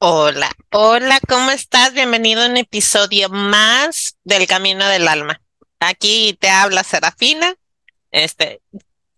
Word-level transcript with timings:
Hola, 0.00 0.52
hola, 0.70 1.18
¿cómo 1.28 1.50
estás? 1.50 1.92
Bienvenido 1.92 2.42
a 2.42 2.46
un 2.46 2.56
episodio 2.56 3.28
más 3.30 4.16
del 4.22 4.46
Camino 4.46 4.86
del 4.86 5.08
Alma. 5.08 5.40
Aquí 5.80 6.38
te 6.40 6.48
habla 6.48 6.84
Serafina, 6.84 7.56
este, 8.12 8.62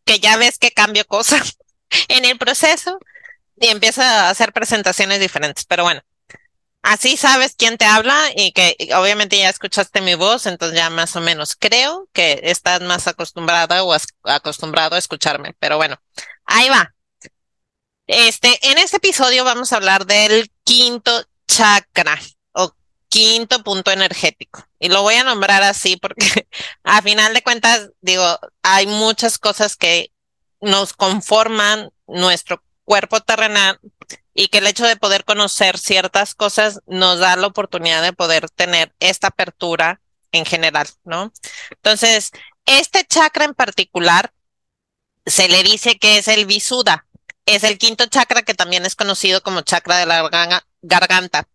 que 0.07 0.21
ya 0.21 0.39
ves 0.39 0.57
que 0.59 0.71
cambio 0.71 1.05
cosas 1.07 1.59
en 2.09 2.25
el 2.25 2.39
proceso 2.39 2.99
y 3.61 3.67
empiezo 3.67 4.01
a 4.01 4.31
hacer 4.31 4.55
presentaciones 4.55 5.21
diferentes, 5.21 5.67
pero 5.67 5.85
bueno, 5.85 6.01
así 6.81 7.19
sabes 7.19 7.57
quién 7.59 7.77
te 7.77 7.85
habla 7.85 8.31
y 8.35 8.53
que 8.53 8.75
obviamente 8.97 9.37
ya 9.37 9.51
escuchaste 9.51 10.01
mi 10.01 10.15
voz, 10.15 10.47
entonces 10.47 10.79
ya 10.79 10.89
más 10.89 11.15
o 11.15 11.21
menos 11.21 11.57
creo 11.57 12.09
que 12.15 12.41
estás 12.45 12.81
más 12.81 13.07
acostumbrada 13.07 13.85
o 13.85 13.95
acostumbrado 14.25 14.97
a 14.97 14.99
escucharme, 14.99 15.55
pero 15.59 15.77
bueno, 15.77 16.01
ahí 16.47 16.71
va. 16.71 16.95
Este, 18.13 18.59
en 18.73 18.79
este 18.79 18.97
episodio 18.97 19.45
vamos 19.45 19.73
a 19.73 19.77
hablar 19.77 20.05
del 20.05 20.51
quinto 20.71 21.11
chakra 21.49 22.17
o 22.53 22.73
quinto 23.09 23.65
punto 23.65 23.91
energético. 23.91 24.65
Y 24.79 24.89
lo 24.89 25.03
voy 25.03 25.17
a 25.17 25.25
nombrar 25.25 25.65
así 25.65 25.97
porque 25.97 26.47
a 26.85 27.03
final 27.03 27.35
de 27.35 27.43
cuentas, 27.43 27.91
digo, 28.01 28.25
hay 28.63 28.87
muchas 28.87 29.37
cosas 29.39 29.75
que 29.75 30.13
nos 30.61 30.93
conforman 30.93 31.91
nuestro 32.07 32.63
cuerpo 32.85 33.21
terrenal 33.21 33.81
y 34.33 34.47
que 34.47 34.59
el 34.59 34.69
hecho 34.69 34.87
de 34.87 34.95
poder 34.95 35.25
conocer 35.25 35.77
ciertas 35.77 36.37
cosas 36.37 36.79
nos 36.87 37.19
da 37.19 37.35
la 37.35 37.49
oportunidad 37.49 38.01
de 38.01 38.13
poder 38.13 38.49
tener 38.49 38.95
esta 39.01 39.27
apertura 39.27 40.01
en 40.31 40.45
general, 40.45 40.87
¿no? 41.03 41.33
Entonces, 41.71 42.31
este 42.65 43.05
chakra 43.05 43.45
en 43.45 43.55
particular 43.55 44.33
se 45.27 45.49
le 45.49 45.65
dice 45.65 45.99
que 45.99 46.19
es 46.19 46.29
el 46.29 46.47
Visuda 46.47 47.09
es 47.47 47.65
el 47.65 47.79
quinto 47.79 48.07
chakra 48.07 48.43
que 48.43 48.55
también 48.55 48.87
es 48.87 48.95
conocido 48.95 49.43
como 49.43 49.63
chakra 49.63 49.99
de 49.99 50.07
la 50.07 50.29
garganta. 50.83 51.49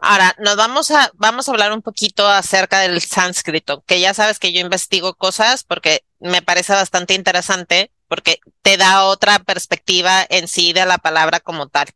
Ahora, 0.00 0.36
nos 0.38 0.56
vamos 0.56 0.90
a, 0.92 1.10
vamos 1.14 1.48
a 1.48 1.50
hablar 1.50 1.72
un 1.72 1.82
poquito 1.82 2.28
acerca 2.28 2.80
del 2.80 3.00
sánscrito, 3.00 3.82
que 3.84 4.00
ya 4.00 4.14
sabes 4.14 4.38
que 4.38 4.52
yo 4.52 4.60
investigo 4.60 5.14
cosas 5.14 5.64
porque 5.64 6.04
me 6.20 6.40
parece 6.40 6.72
bastante 6.72 7.14
interesante, 7.14 7.90
porque 8.06 8.40
te 8.62 8.76
da 8.76 9.04
otra 9.04 9.40
perspectiva 9.40 10.24
en 10.28 10.46
sí 10.46 10.72
de 10.72 10.86
la 10.86 10.98
palabra 10.98 11.40
como 11.40 11.68
tal. 11.68 11.88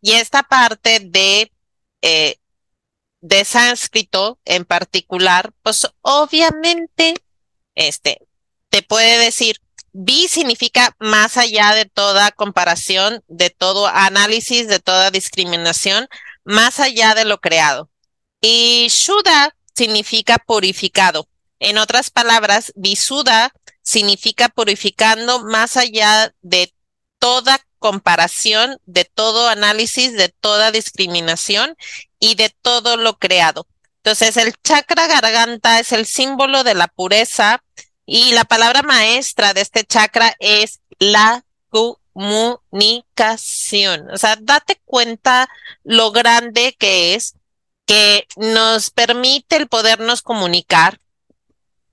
Y 0.00 0.12
esta 0.12 0.42
parte 0.42 1.00
de, 1.00 1.52
eh, 2.02 2.38
de 3.20 3.44
sánscrito 3.44 4.40
en 4.44 4.64
particular, 4.64 5.52
pues 5.62 5.86
obviamente, 6.02 7.14
este, 7.76 8.26
te 8.68 8.82
puede 8.82 9.16
decir 9.18 9.60
B 9.92 10.28
significa 10.28 10.94
más 10.98 11.36
allá 11.36 11.74
de 11.74 11.86
toda 11.86 12.30
comparación, 12.30 13.22
de 13.28 13.50
todo 13.50 13.86
análisis, 13.86 14.68
de 14.68 14.80
toda 14.80 15.10
discriminación, 15.10 16.08
más 16.44 16.80
allá 16.80 17.14
de 17.14 17.24
lo 17.24 17.40
creado. 17.40 17.90
Y 18.40 18.86
Shuddha 18.88 19.54
significa 19.74 20.38
purificado. 20.38 21.28
En 21.60 21.78
otras 21.78 22.10
palabras, 22.10 22.72
Visuddha 22.76 23.52
significa 23.82 24.48
purificando 24.48 25.44
más 25.44 25.76
allá 25.76 26.32
de 26.42 26.72
toda 27.18 27.60
comparación, 27.78 28.78
de 28.86 29.04
todo 29.04 29.48
análisis, 29.48 30.12
de 30.12 30.28
toda 30.28 30.70
discriminación 30.70 31.76
y 32.20 32.34
de 32.34 32.50
todo 32.62 32.96
lo 32.96 33.18
creado. 33.18 33.66
Entonces, 33.98 34.36
el 34.36 34.54
chakra 34.62 35.06
garganta 35.06 35.80
es 35.80 35.92
el 35.92 36.06
símbolo 36.06 36.64
de 36.64 36.74
la 36.74 36.88
pureza, 36.88 37.62
y 38.10 38.32
la 38.32 38.44
palabra 38.44 38.80
maestra 38.80 39.52
de 39.52 39.60
este 39.60 39.84
chakra 39.84 40.34
es 40.38 40.80
la 40.98 41.44
comunicación. 41.68 44.10
O 44.10 44.16
sea, 44.16 44.38
date 44.40 44.80
cuenta 44.86 45.46
lo 45.84 46.10
grande 46.10 46.74
que 46.78 47.14
es 47.14 47.34
que 47.84 48.26
nos 48.36 48.90
permite 48.90 49.56
el 49.56 49.68
podernos 49.68 50.22
comunicar, 50.22 50.98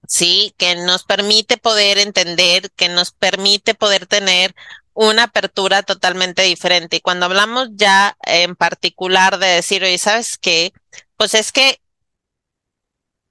¿sí? 0.07 0.55
Que 0.57 0.77
nos 0.77 1.03
permite 1.03 1.57
poder 1.57 1.97
entender, 1.97 2.71
que 2.71 2.87
nos 2.87 3.11
permite 3.11 3.75
poder 3.75 4.05
tener 4.05 4.55
una 4.93 5.23
apertura 5.23 5.83
totalmente 5.83 6.43
diferente. 6.43 6.95
Y 6.95 7.01
cuando 7.01 7.25
hablamos 7.25 7.71
ya 7.73 8.15
en 8.25 8.55
particular 8.55 9.37
de 9.37 9.47
decir, 9.47 9.83
oye, 9.83 9.97
¿sabes 9.97 10.37
qué? 10.37 10.71
Pues 11.17 11.33
es 11.33 11.51
que 11.51 11.81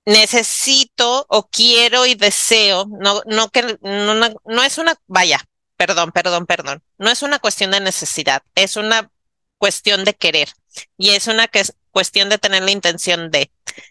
necesito 0.07 1.27
o 1.29 1.49
quiero 1.49 2.07
y 2.07 2.15
deseo, 2.15 2.87
no, 2.89 3.23
no 3.27 3.49
que 3.51 3.79
no, 3.83 4.15
no, 4.15 4.63
es 4.63 4.79
una, 4.79 4.95
vaya, 5.07 5.41
perdón, 5.77 6.13
perdón, 6.13 6.47
perdón, 6.47 6.83
no 6.99 7.11
es 7.11 7.23
una 7.23 7.39
cuestión 7.39 7.71
de 7.71 7.81
necesidad, 7.81 8.43
es 8.55 8.77
una 8.77 9.11
cuestión 9.59 10.05
de 10.05 10.15
querer 10.15 10.49
y 10.99 11.11
es 11.11 11.27
una 11.27 11.49
que 11.49 11.61
es 11.61 11.75
cuestión 11.91 12.29
de 12.29 12.39
tener 12.39 12.63
la 12.63 12.73
intención 12.73 13.31
de. 13.31 13.51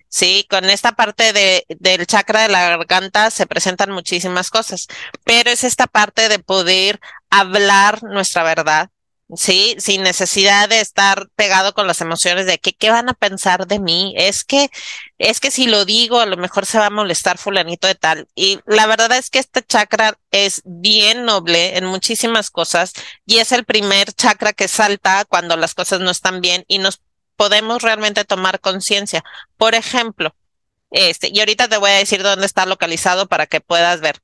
Sí, 0.09 0.45
con 0.49 0.65
esta 0.65 0.91
parte 0.91 1.33
de, 1.33 1.65
del 1.69 2.05
chakra 2.05 2.43
de 2.43 2.49
la 2.49 2.77
garganta 2.77 3.31
se 3.31 3.47
presentan 3.47 3.91
muchísimas 3.91 4.51
cosas, 4.51 4.87
pero 5.23 5.49
es 5.49 5.63
esta 5.63 5.87
parte 5.87 6.29
de 6.29 6.39
poder 6.39 6.99
hablar 7.29 8.03
nuestra 8.03 8.43
verdad, 8.43 8.91
Sí, 9.35 9.75
sin 9.79 10.03
necesidad 10.03 10.69
de 10.69 10.81
estar 10.81 11.27
pegado 11.35 11.73
con 11.73 11.87
las 11.87 12.01
emociones 12.01 12.45
de 12.45 12.59
que 12.59 12.73
qué 12.73 12.91
van 12.91 13.09
a 13.09 13.13
pensar 13.13 13.67
de 13.67 13.79
mí. 13.79 14.13
Es 14.17 14.43
que, 14.43 14.69
es 15.17 15.39
que 15.39 15.49
si 15.49 15.65
lo 15.65 15.85
digo, 15.85 16.19
a 16.19 16.25
lo 16.25 16.37
mejor 16.37 16.65
se 16.65 16.77
va 16.77 16.87
a 16.87 16.89
molestar 16.89 17.37
fulanito 17.37 17.87
de 17.87 17.95
tal. 17.95 18.27
Y 18.35 18.59
la 18.65 18.85
verdad 18.85 19.11
es 19.13 19.29
que 19.29 19.39
este 19.39 19.63
chakra 19.63 20.17
es 20.31 20.61
bien 20.65 21.25
noble 21.25 21.77
en 21.77 21.85
muchísimas 21.85 22.51
cosas 22.51 22.93
y 23.25 23.37
es 23.37 23.51
el 23.51 23.65
primer 23.65 24.13
chakra 24.13 24.53
que 24.53 24.67
salta 24.67 25.25
cuando 25.25 25.57
las 25.57 25.73
cosas 25.73 25.99
no 26.01 26.11
están 26.11 26.41
bien 26.41 26.65
y 26.67 26.79
nos 26.79 27.01
podemos 27.35 27.81
realmente 27.81 28.25
tomar 28.25 28.59
conciencia. 28.59 29.23
Por 29.57 29.73
ejemplo, 29.73 30.35
este, 30.91 31.29
y 31.33 31.39
ahorita 31.39 31.67
te 31.67 31.77
voy 31.77 31.91
a 31.91 31.95
decir 31.95 32.21
dónde 32.21 32.45
está 32.45 32.65
localizado 32.65 33.27
para 33.27 33.47
que 33.47 33.61
puedas 33.61 33.99
ver. 34.01 34.19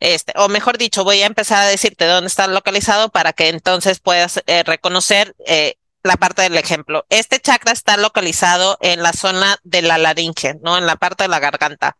Este, 0.00 0.32
o 0.36 0.48
mejor 0.48 0.78
dicho, 0.78 1.04
voy 1.04 1.22
a 1.22 1.26
empezar 1.26 1.62
a 1.62 1.68
decirte 1.68 2.04
dónde 2.04 2.28
está 2.28 2.46
localizado 2.46 3.08
para 3.08 3.32
que 3.32 3.48
entonces 3.48 3.98
puedas 4.00 4.42
eh, 4.46 4.62
reconocer 4.62 5.34
eh, 5.46 5.76
la 6.02 6.16
parte 6.16 6.42
del 6.42 6.56
ejemplo. 6.56 7.06
Este 7.08 7.40
chakra 7.40 7.72
está 7.72 7.96
localizado 7.96 8.78
en 8.80 9.02
la 9.02 9.12
zona 9.12 9.58
de 9.64 9.82
la 9.82 9.98
laringe, 9.98 10.54
¿no? 10.62 10.76
En 10.76 10.86
la 10.86 10.96
parte 10.96 11.24
de 11.24 11.28
la 11.28 11.40
garganta. 11.40 11.96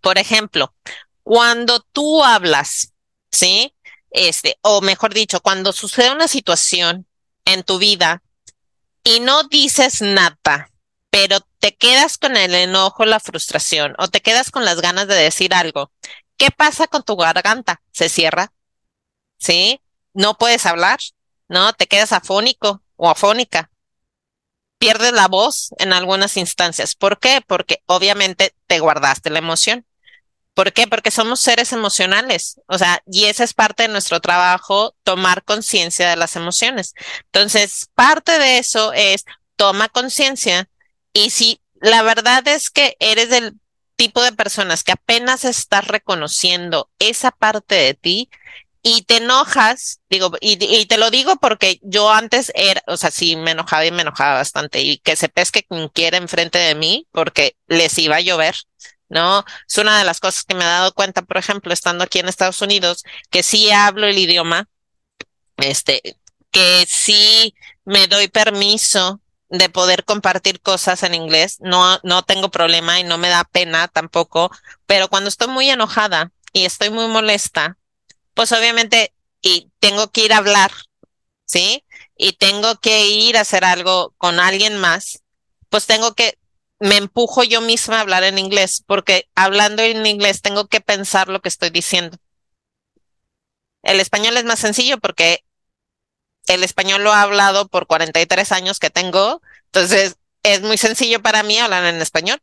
Por 0.00 0.18
ejemplo, 0.18 0.74
cuando 1.22 1.80
tú 1.80 2.24
hablas, 2.24 2.92
¿sí? 3.30 3.74
Este, 4.10 4.58
o 4.62 4.80
mejor 4.80 5.12
dicho, 5.12 5.40
cuando 5.40 5.72
sucede 5.72 6.10
una 6.10 6.28
situación 6.28 7.06
en 7.44 7.62
tu 7.62 7.78
vida 7.78 8.22
y 9.04 9.20
no 9.20 9.44
dices 9.44 10.00
nada, 10.00 10.70
pero 11.10 11.40
te 11.58 11.74
quedas 11.76 12.18
con 12.18 12.36
el 12.36 12.54
enojo, 12.54 13.04
la 13.04 13.20
frustración, 13.20 13.94
o 13.98 14.08
te 14.08 14.20
quedas 14.20 14.50
con 14.50 14.64
las 14.64 14.80
ganas 14.80 15.08
de 15.08 15.14
decir 15.14 15.54
algo, 15.54 15.90
¿Qué 16.38 16.50
pasa 16.50 16.86
con 16.86 17.02
tu 17.02 17.16
garganta? 17.16 17.82
Se 17.92 18.08
cierra, 18.08 18.52
¿sí? 19.38 19.82
No 20.14 20.38
puedes 20.38 20.64
hablar, 20.66 21.00
¿no? 21.48 21.72
Te 21.74 21.86
quedas 21.86 22.12
afónico 22.12 22.82
o 22.96 23.10
afónica. 23.10 23.70
Pierdes 24.78 25.12
la 25.12 25.26
voz 25.26 25.70
en 25.78 25.92
algunas 25.92 26.36
instancias. 26.36 26.94
¿Por 26.94 27.18
qué? 27.18 27.42
Porque 27.46 27.82
obviamente 27.86 28.54
te 28.68 28.78
guardaste 28.78 29.30
la 29.30 29.40
emoción. 29.40 29.84
¿Por 30.54 30.72
qué? 30.72 30.86
Porque 30.86 31.10
somos 31.10 31.40
seres 31.40 31.72
emocionales. 31.72 32.60
O 32.66 32.78
sea, 32.78 33.02
y 33.06 33.24
esa 33.24 33.42
es 33.42 33.52
parte 33.52 33.84
de 33.84 33.88
nuestro 33.88 34.20
trabajo, 34.20 34.94
tomar 35.02 35.42
conciencia 35.44 36.08
de 36.08 36.16
las 36.16 36.36
emociones. 36.36 36.94
Entonces, 37.26 37.88
parte 37.94 38.38
de 38.38 38.58
eso 38.58 38.92
es 38.92 39.24
toma 39.56 39.88
conciencia 39.88 40.68
y 41.12 41.30
si 41.30 41.60
la 41.80 42.02
verdad 42.02 42.46
es 42.46 42.70
que 42.70 42.96
eres 43.00 43.28
del 43.28 43.54
tipo 43.98 44.22
de 44.22 44.32
personas 44.32 44.84
que 44.84 44.92
apenas 44.92 45.44
estás 45.44 45.86
reconociendo 45.88 46.88
esa 47.00 47.32
parte 47.32 47.74
de 47.74 47.94
ti 47.94 48.30
y 48.80 49.02
te 49.02 49.16
enojas, 49.16 50.00
digo, 50.08 50.30
y, 50.40 50.86
te 50.86 50.98
lo 50.98 51.10
digo 51.10 51.36
porque 51.36 51.80
yo 51.82 52.10
antes 52.10 52.52
era, 52.54 52.80
o 52.86 52.96
sea, 52.96 53.10
sí 53.10 53.34
me 53.34 53.50
enojaba 53.50 53.84
y 53.84 53.90
me 53.90 54.02
enojaba 54.02 54.34
bastante 54.34 54.80
y 54.80 54.98
que 54.98 55.16
se 55.16 55.28
pesque 55.28 55.64
quien 55.64 55.88
quiera 55.88 56.16
enfrente 56.16 56.58
de 56.58 56.76
mí 56.76 57.08
porque 57.10 57.56
les 57.66 57.98
iba 57.98 58.16
a 58.16 58.20
llover. 58.20 58.54
¿no? 59.08 59.44
Es 59.66 59.78
una 59.78 59.98
de 59.98 60.04
las 60.04 60.20
cosas 60.20 60.44
que 60.44 60.54
me 60.54 60.64
he 60.64 60.66
dado 60.66 60.92
cuenta, 60.92 61.22
por 61.22 61.38
ejemplo, 61.38 61.72
estando 61.72 62.04
aquí 62.04 62.20
en 62.20 62.28
Estados 62.28 62.62
Unidos, 62.62 63.04
que 63.30 63.42
sí 63.42 63.70
hablo 63.70 64.06
el 64.06 64.18
idioma, 64.18 64.68
este, 65.56 66.18
que 66.52 66.86
sí 66.86 67.54
me 67.84 68.06
doy 68.06 68.28
permiso 68.28 69.20
de 69.48 69.68
poder 69.68 70.04
compartir 70.04 70.60
cosas 70.60 71.02
en 71.02 71.14
inglés. 71.14 71.58
No, 71.60 71.98
no 72.02 72.22
tengo 72.22 72.50
problema 72.50 73.00
y 73.00 73.04
no 73.04 73.18
me 73.18 73.28
da 73.28 73.44
pena 73.44 73.88
tampoco, 73.88 74.50
pero 74.86 75.08
cuando 75.08 75.28
estoy 75.28 75.48
muy 75.48 75.70
enojada 75.70 76.32
y 76.52 76.64
estoy 76.64 76.90
muy 76.90 77.08
molesta, 77.08 77.76
pues 78.34 78.52
obviamente 78.52 79.12
y 79.40 79.70
tengo 79.78 80.10
que 80.10 80.24
ir 80.24 80.32
a 80.32 80.38
hablar, 80.38 80.72
¿sí? 81.44 81.84
Y 82.16 82.32
tengo 82.34 82.76
que 82.76 83.06
ir 83.08 83.36
a 83.36 83.42
hacer 83.42 83.64
algo 83.64 84.14
con 84.18 84.40
alguien 84.40 84.76
más, 84.78 85.22
pues 85.68 85.86
tengo 85.86 86.14
que, 86.14 86.38
me 86.80 86.96
empujo 86.96 87.44
yo 87.44 87.60
misma 87.60 87.98
a 87.98 88.00
hablar 88.00 88.24
en 88.24 88.38
inglés, 88.38 88.82
porque 88.86 89.28
hablando 89.34 89.82
en 89.82 90.04
inglés 90.06 90.42
tengo 90.42 90.66
que 90.68 90.80
pensar 90.80 91.28
lo 91.28 91.40
que 91.40 91.48
estoy 91.48 91.70
diciendo. 91.70 92.18
El 93.82 94.00
español 94.00 94.36
es 94.36 94.44
más 94.44 94.58
sencillo 94.58 94.98
porque 94.98 95.44
el 96.48 96.64
español 96.64 97.04
lo 97.04 97.10
he 97.10 97.16
hablado 97.16 97.68
por 97.68 97.86
43 97.86 98.52
años 98.52 98.78
que 98.78 98.90
tengo, 98.90 99.42
entonces 99.66 100.16
es 100.42 100.62
muy 100.62 100.78
sencillo 100.78 101.22
para 101.22 101.42
mí 101.42 101.58
hablar 101.58 101.84
en 101.84 102.00
español. 102.00 102.40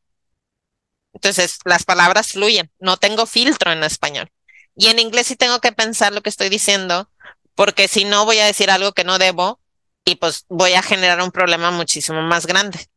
Entonces 1.13 1.59
las 1.65 1.83
palabras 1.83 2.33
fluyen, 2.33 2.71
no 2.79 2.97
tengo 2.97 3.25
filtro 3.25 3.71
en 3.71 3.83
español. 3.83 4.31
Y 4.75 4.87
en 4.87 4.99
inglés 4.99 5.27
sí 5.27 5.35
tengo 5.35 5.59
que 5.61 5.71
pensar 5.71 6.13
lo 6.13 6.21
que 6.21 6.29
estoy 6.29 6.49
diciendo, 6.49 7.09
porque 7.55 7.87
si 7.87 8.03
no 8.03 8.25
voy 8.25 8.39
a 8.39 8.45
decir 8.45 8.69
algo 8.69 8.91
que 8.91 9.05
no 9.05 9.17
debo 9.17 9.59
y 10.03 10.15
pues 10.15 10.45
voy 10.49 10.73
a 10.73 10.83
generar 10.83 11.21
un 11.21 11.31
problema 11.31 11.71
muchísimo 11.71 12.21
más 12.21 12.45
grande. 12.45 12.87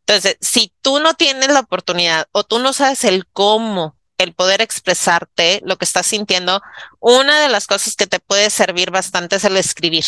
Entonces, 0.00 0.36
si 0.40 0.74
tú 0.82 0.98
no 0.98 1.14
tienes 1.14 1.48
la 1.48 1.60
oportunidad 1.60 2.26
o 2.32 2.42
tú 2.42 2.58
no 2.58 2.72
sabes 2.72 3.04
el 3.04 3.26
cómo, 3.28 3.96
el 4.18 4.34
poder 4.34 4.60
expresarte, 4.60 5.62
lo 5.64 5.78
que 5.78 5.84
estás 5.84 6.06
sintiendo, 6.06 6.60
una 6.98 7.40
de 7.40 7.48
las 7.48 7.66
cosas 7.66 7.94
que 7.94 8.08
te 8.08 8.18
puede 8.18 8.50
servir 8.50 8.90
bastante 8.90 9.36
es 9.36 9.44
el 9.44 9.56
escribir. 9.56 10.04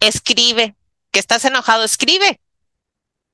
Escribe. 0.00 0.76
Que 1.10 1.20
estás 1.20 1.44
enojado, 1.44 1.84
escribe. 1.84 2.40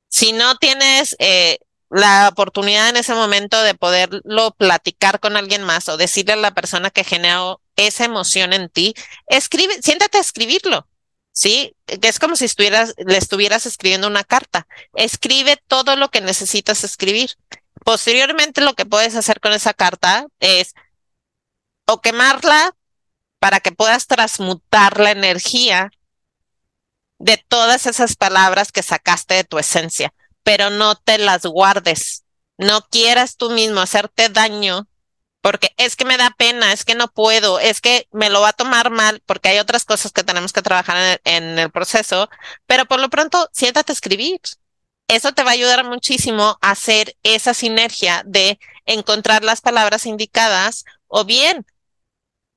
Si 0.08 0.32
no 0.32 0.56
tienes 0.56 1.16
eh, 1.18 1.58
la 1.88 2.28
oportunidad 2.28 2.88
en 2.88 2.96
ese 2.96 3.14
momento 3.14 3.62
de 3.62 3.74
poderlo 3.74 4.52
platicar 4.52 5.20
con 5.20 5.36
alguien 5.36 5.62
más 5.62 5.88
o 5.88 5.96
decirle 5.96 6.34
a 6.34 6.36
la 6.36 6.52
persona 6.52 6.90
que 6.90 7.04
generó 7.04 7.60
esa 7.76 8.04
emoción 8.04 8.52
en 8.52 8.68
ti, 8.68 8.94
escribe, 9.26 9.80
siéntate 9.82 10.18
a 10.18 10.20
escribirlo. 10.20 10.86
¿sí? 11.32 11.74
Es 11.86 12.18
como 12.18 12.36
si 12.36 12.44
estuvieras, 12.44 12.94
le 12.98 13.16
estuvieras 13.16 13.66
escribiendo 13.66 14.06
una 14.06 14.24
carta. 14.24 14.66
Escribe 14.94 15.56
todo 15.66 15.96
lo 15.96 16.10
que 16.10 16.20
necesitas 16.20 16.84
escribir. 16.84 17.30
Posteriormente, 17.84 18.60
lo 18.60 18.74
que 18.74 18.86
puedes 18.86 19.16
hacer 19.16 19.40
con 19.40 19.52
esa 19.52 19.74
carta 19.74 20.26
es 20.40 20.74
o 21.86 22.00
quemarla 22.00 22.76
para 23.38 23.60
que 23.60 23.72
puedas 23.72 24.06
transmutar 24.06 25.00
la 25.00 25.12
energía 25.12 25.90
de 27.20 27.36
todas 27.36 27.86
esas 27.86 28.16
palabras 28.16 28.72
que 28.72 28.82
sacaste 28.82 29.34
de 29.34 29.44
tu 29.44 29.58
esencia, 29.58 30.12
pero 30.42 30.70
no 30.70 30.96
te 30.96 31.18
las 31.18 31.42
guardes. 31.42 32.24
No 32.58 32.80
quieras 32.90 33.36
tú 33.36 33.50
mismo 33.50 33.80
hacerte 33.80 34.30
daño 34.30 34.88
porque 35.42 35.72
es 35.76 35.96
que 35.96 36.04
me 36.04 36.16
da 36.16 36.30
pena, 36.30 36.72
es 36.72 36.84
que 36.84 36.94
no 36.94 37.08
puedo, 37.08 37.60
es 37.60 37.80
que 37.80 38.08
me 38.12 38.30
lo 38.30 38.40
va 38.40 38.50
a 38.50 38.54
tomar 38.54 38.90
mal, 38.90 39.22
porque 39.24 39.48
hay 39.50 39.58
otras 39.58 39.84
cosas 39.84 40.12
que 40.12 40.24
tenemos 40.24 40.52
que 40.52 40.62
trabajar 40.62 41.20
en 41.24 41.58
el, 41.58 41.70
proceso, 41.70 42.28
pero 42.66 42.84
por 42.86 43.00
lo 43.00 43.08
pronto 43.08 43.48
siéntate 43.52 43.92
a 43.92 43.94
escribir. 43.94 44.40
Eso 45.08 45.32
te 45.32 45.42
va 45.42 45.50
a 45.50 45.54
ayudar 45.54 45.84
muchísimo 45.84 46.58
a 46.60 46.70
hacer 46.70 47.16
esa 47.22 47.54
sinergia 47.54 48.22
de 48.26 48.58
encontrar 48.86 49.42
las 49.42 49.60
palabras 49.60 50.06
indicadas 50.06 50.84
o 51.08 51.24
bien 51.24 51.66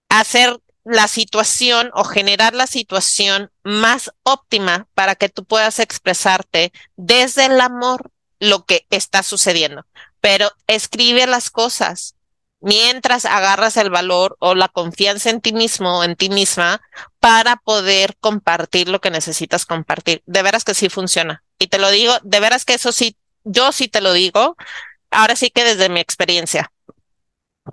hacer 0.09 0.59
la 0.83 1.07
situación 1.07 1.91
o 1.93 2.03
generar 2.03 2.53
la 2.53 2.67
situación 2.67 3.51
más 3.63 4.11
óptima 4.23 4.87
para 4.93 5.15
que 5.15 5.29
tú 5.29 5.45
puedas 5.45 5.79
expresarte 5.79 6.73
desde 6.95 7.45
el 7.45 7.59
amor 7.61 8.11
lo 8.39 8.65
que 8.65 8.85
está 8.89 9.23
sucediendo. 9.23 9.85
Pero 10.19 10.51
escribe 10.67 11.25
las 11.27 11.49
cosas, 11.49 12.15
mientras 12.59 13.25
agarras 13.25 13.77
el 13.77 13.89
valor 13.89 14.37
o 14.39 14.55
la 14.55 14.67
confianza 14.67 15.29
en 15.29 15.41
ti 15.41 15.53
mismo 15.53 15.99
o 15.99 16.03
en 16.03 16.15
ti 16.15 16.29
misma 16.29 16.81
para 17.19 17.57
poder 17.57 18.15
compartir 18.19 18.89
lo 18.89 19.01
que 19.01 19.11
necesitas 19.11 19.65
compartir. 19.65 20.21
De 20.25 20.41
veras 20.41 20.63
que 20.63 20.73
sí 20.73 20.89
funciona. 20.89 21.43
Y 21.59 21.67
te 21.67 21.77
lo 21.77 21.89
digo, 21.91 22.13
de 22.23 22.39
veras 22.39 22.65
que 22.65 22.73
eso 22.73 22.91
sí, 22.91 23.17
yo 23.43 23.71
sí 23.71 23.87
te 23.87 24.01
lo 24.01 24.13
digo, 24.13 24.55
ahora 25.11 25.35
sí 25.35 25.49
que 25.49 25.63
desde 25.63 25.89
mi 25.89 25.99
experiencia. 25.99 26.71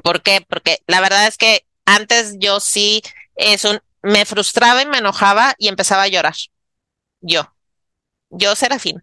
¿Por 0.04 0.22
qué? 0.22 0.44
Porque 0.48 0.78
la 0.86 1.00
verdad 1.00 1.26
es 1.26 1.36
que 1.36 1.64
antes 1.84 2.36
yo 2.38 2.60
sí, 2.60 3.02
es 3.36 3.64
un, 3.64 3.80
me 4.02 4.24
frustraba 4.24 4.82
y 4.82 4.86
me 4.86 4.98
enojaba 4.98 5.54
y 5.58 5.68
empezaba 5.68 6.02
a 6.04 6.08
llorar. 6.08 6.34
Yo, 7.20 7.54
yo 8.30 8.54
Serafín. 8.56 9.02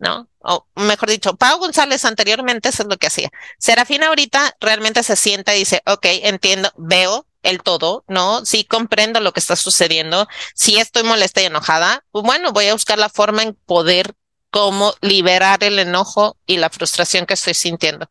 ¿no? 0.00 0.28
O 0.38 0.66
mejor 0.76 1.10
dicho, 1.10 1.36
Pau 1.36 1.58
González 1.58 2.04
anteriormente 2.04 2.70
eso 2.70 2.82
es 2.82 2.88
lo 2.88 2.96
que 2.96 3.06
hacía. 3.06 3.30
Serafina 3.58 4.08
ahorita 4.08 4.56
realmente 4.58 5.02
se 5.02 5.14
sienta 5.14 5.54
y 5.54 5.60
dice, 5.60 5.82
ok, 5.86 6.06
entiendo, 6.22 6.72
veo 6.76 7.26
el 7.42 7.62
todo, 7.62 8.04
¿no? 8.08 8.44
Sí 8.44 8.64
comprendo 8.64 9.20
lo 9.20 9.32
que 9.32 9.40
está 9.40 9.56
sucediendo. 9.56 10.26
Si 10.54 10.78
estoy 10.78 11.02
molesta 11.04 11.42
y 11.42 11.46
enojada, 11.46 12.04
pues 12.10 12.24
bueno, 12.24 12.52
voy 12.52 12.68
a 12.68 12.72
buscar 12.72 12.98
la 12.98 13.10
forma 13.10 13.42
en 13.42 13.54
poder 13.54 14.14
cómo 14.50 14.94
liberar 15.02 15.62
el 15.62 15.78
enojo 15.78 16.36
y 16.46 16.56
la 16.56 16.70
frustración 16.70 17.26
que 17.26 17.34
estoy 17.34 17.54
sintiendo. 17.54 18.08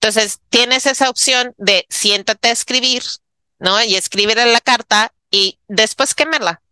Entonces, 0.00 0.40
tienes 0.48 0.86
esa 0.86 1.10
opción 1.10 1.54
de 1.58 1.86
siéntate 1.90 2.48
a 2.48 2.52
escribir, 2.52 3.02
¿no? 3.58 3.82
Y 3.82 3.96
escribir 3.96 4.38
en 4.38 4.52
la 4.52 4.60
carta 4.60 5.12
y 5.30 5.58
después 5.68 6.14
quémela. 6.14 6.62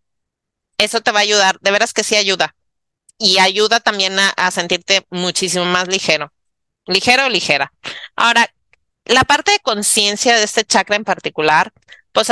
Eso 0.78 1.00
te 1.02 1.12
va 1.12 1.18
a 1.18 1.22
ayudar, 1.22 1.58
de 1.60 1.70
veras 1.70 1.92
que 1.92 2.04
sí 2.04 2.16
ayuda 2.16 2.54
y 3.18 3.38
ayuda 3.38 3.80
también 3.80 4.16
a, 4.18 4.50
sentirte 4.50 5.04
muchísimo 5.10 5.64
más 5.64 5.88
ligero. 5.88 6.32
Ligero 6.86 7.26
o 7.26 7.28
ligera. 7.28 7.72
Ahora, 8.16 8.50
la 9.04 9.24
parte 9.24 9.50
de 9.50 9.60
conciencia 9.60 10.36
de 10.36 10.44
este 10.44 10.64
chakra 10.64 10.96
en 10.96 11.04
particular, 11.04 11.72
pues 12.12 12.28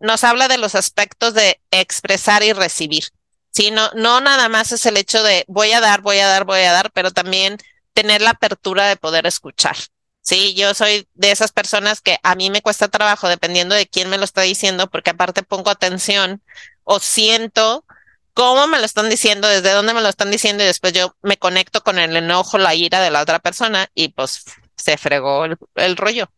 nos 0.00 0.24
habla 0.24 0.48
de 0.48 0.58
los 0.58 0.74
aspectos 0.74 1.34
de 1.34 1.60
expresar 1.70 2.42
y 2.42 2.52
recibir. 2.52 3.04
Sí, 3.50 3.70
no, 3.70 3.90
no 3.94 4.20
nada 4.20 4.48
más 4.50 4.72
es 4.72 4.84
el 4.84 4.98
hecho 4.98 5.22
de 5.22 5.44
voy 5.48 5.72
a 5.72 5.80
dar, 5.80 6.02
voy 6.02 6.18
a 6.18 6.26
dar, 6.26 6.44
voy 6.44 6.60
a 6.60 6.72
dar, 6.72 6.90
pero 6.92 7.12
también 7.12 7.56
tener 7.96 8.20
la 8.20 8.30
apertura 8.30 8.86
de 8.86 8.96
poder 8.96 9.26
escuchar. 9.26 9.74
Sí, 10.20 10.54
yo 10.54 10.74
soy 10.74 11.08
de 11.14 11.30
esas 11.30 11.50
personas 11.50 12.02
que 12.02 12.18
a 12.22 12.34
mí 12.34 12.50
me 12.50 12.60
cuesta 12.60 12.88
trabajo 12.88 13.26
dependiendo 13.26 13.74
de 13.74 13.86
quién 13.86 14.10
me 14.10 14.18
lo 14.18 14.24
está 14.24 14.42
diciendo, 14.42 14.90
porque 14.90 15.10
aparte 15.10 15.42
pongo 15.42 15.70
atención 15.70 16.42
o 16.84 17.00
siento 17.00 17.86
cómo 18.34 18.66
me 18.66 18.78
lo 18.78 18.84
están 18.84 19.08
diciendo, 19.08 19.48
desde 19.48 19.72
dónde 19.72 19.94
me 19.94 20.02
lo 20.02 20.10
están 20.10 20.30
diciendo 20.30 20.62
y 20.62 20.66
después 20.66 20.92
yo 20.92 21.16
me 21.22 21.38
conecto 21.38 21.82
con 21.82 21.98
el 21.98 22.14
enojo, 22.14 22.58
la 22.58 22.74
ira 22.74 23.00
de 23.00 23.10
la 23.10 23.22
otra 23.22 23.38
persona 23.38 23.88
y 23.94 24.08
pues 24.08 24.44
se 24.76 24.98
fregó 24.98 25.46
el, 25.46 25.96
rollo. 25.96 26.30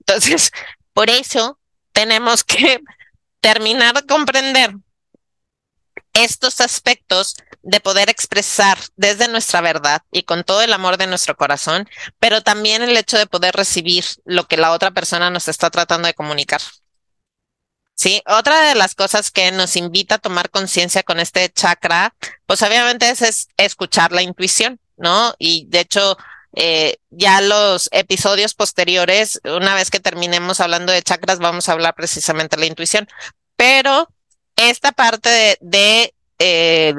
Entonces, 0.00 0.50
por 0.92 1.08
eso 1.08 1.58
tenemos 1.92 2.44
que 2.44 2.80
terminar 3.40 3.94
de 3.94 4.06
comprender 4.06 4.74
estos 6.12 6.60
aspectos 6.60 7.36
de 7.62 7.80
poder 7.80 8.10
expresar 8.10 8.78
desde 8.96 9.28
nuestra 9.28 9.60
verdad 9.60 10.02
y 10.10 10.24
con 10.24 10.44
todo 10.44 10.62
el 10.62 10.72
amor 10.72 10.96
de 10.96 11.06
nuestro 11.06 11.36
corazón, 11.36 11.88
pero 12.18 12.42
también 12.42 12.82
el 12.82 12.96
hecho 12.96 13.18
de 13.18 13.26
poder 13.26 13.54
recibir 13.54 14.04
lo 14.24 14.46
que 14.46 14.56
la 14.56 14.72
otra 14.72 14.90
persona 14.90 15.30
nos 15.30 15.48
está 15.48 15.70
tratando 15.70 16.06
de 16.06 16.14
comunicar. 16.14 16.60
Sí, 17.94 18.22
otra 18.26 18.68
de 18.68 18.74
las 18.74 18.94
cosas 18.94 19.30
que 19.30 19.52
nos 19.52 19.76
invita 19.76 20.16
a 20.16 20.18
tomar 20.18 20.50
conciencia 20.50 21.02
con 21.02 21.20
este 21.20 21.48
chakra, 21.50 22.14
pues 22.46 22.62
obviamente 22.62 23.08
es, 23.08 23.48
escuchar 23.56 24.12
la 24.12 24.22
intuición, 24.22 24.80
¿no? 24.96 25.34
Y 25.38 25.66
de 25.68 25.80
hecho, 25.80 26.16
eh, 26.56 26.96
ya 27.10 27.40
los 27.40 27.88
episodios 27.92 28.54
posteriores, 28.54 29.40
una 29.44 29.74
vez 29.74 29.90
que 29.90 30.00
terminemos 30.00 30.60
hablando 30.60 30.92
de 30.92 31.02
chakras, 31.02 31.38
vamos 31.38 31.68
a 31.68 31.72
hablar 31.72 31.94
precisamente 31.94 32.56
de 32.56 32.60
la 32.60 32.66
intuición. 32.66 33.08
Pero 33.56 34.08
esta 34.70 34.92
parte 34.92 35.58
de, 35.60 36.14
eh, 36.38 36.94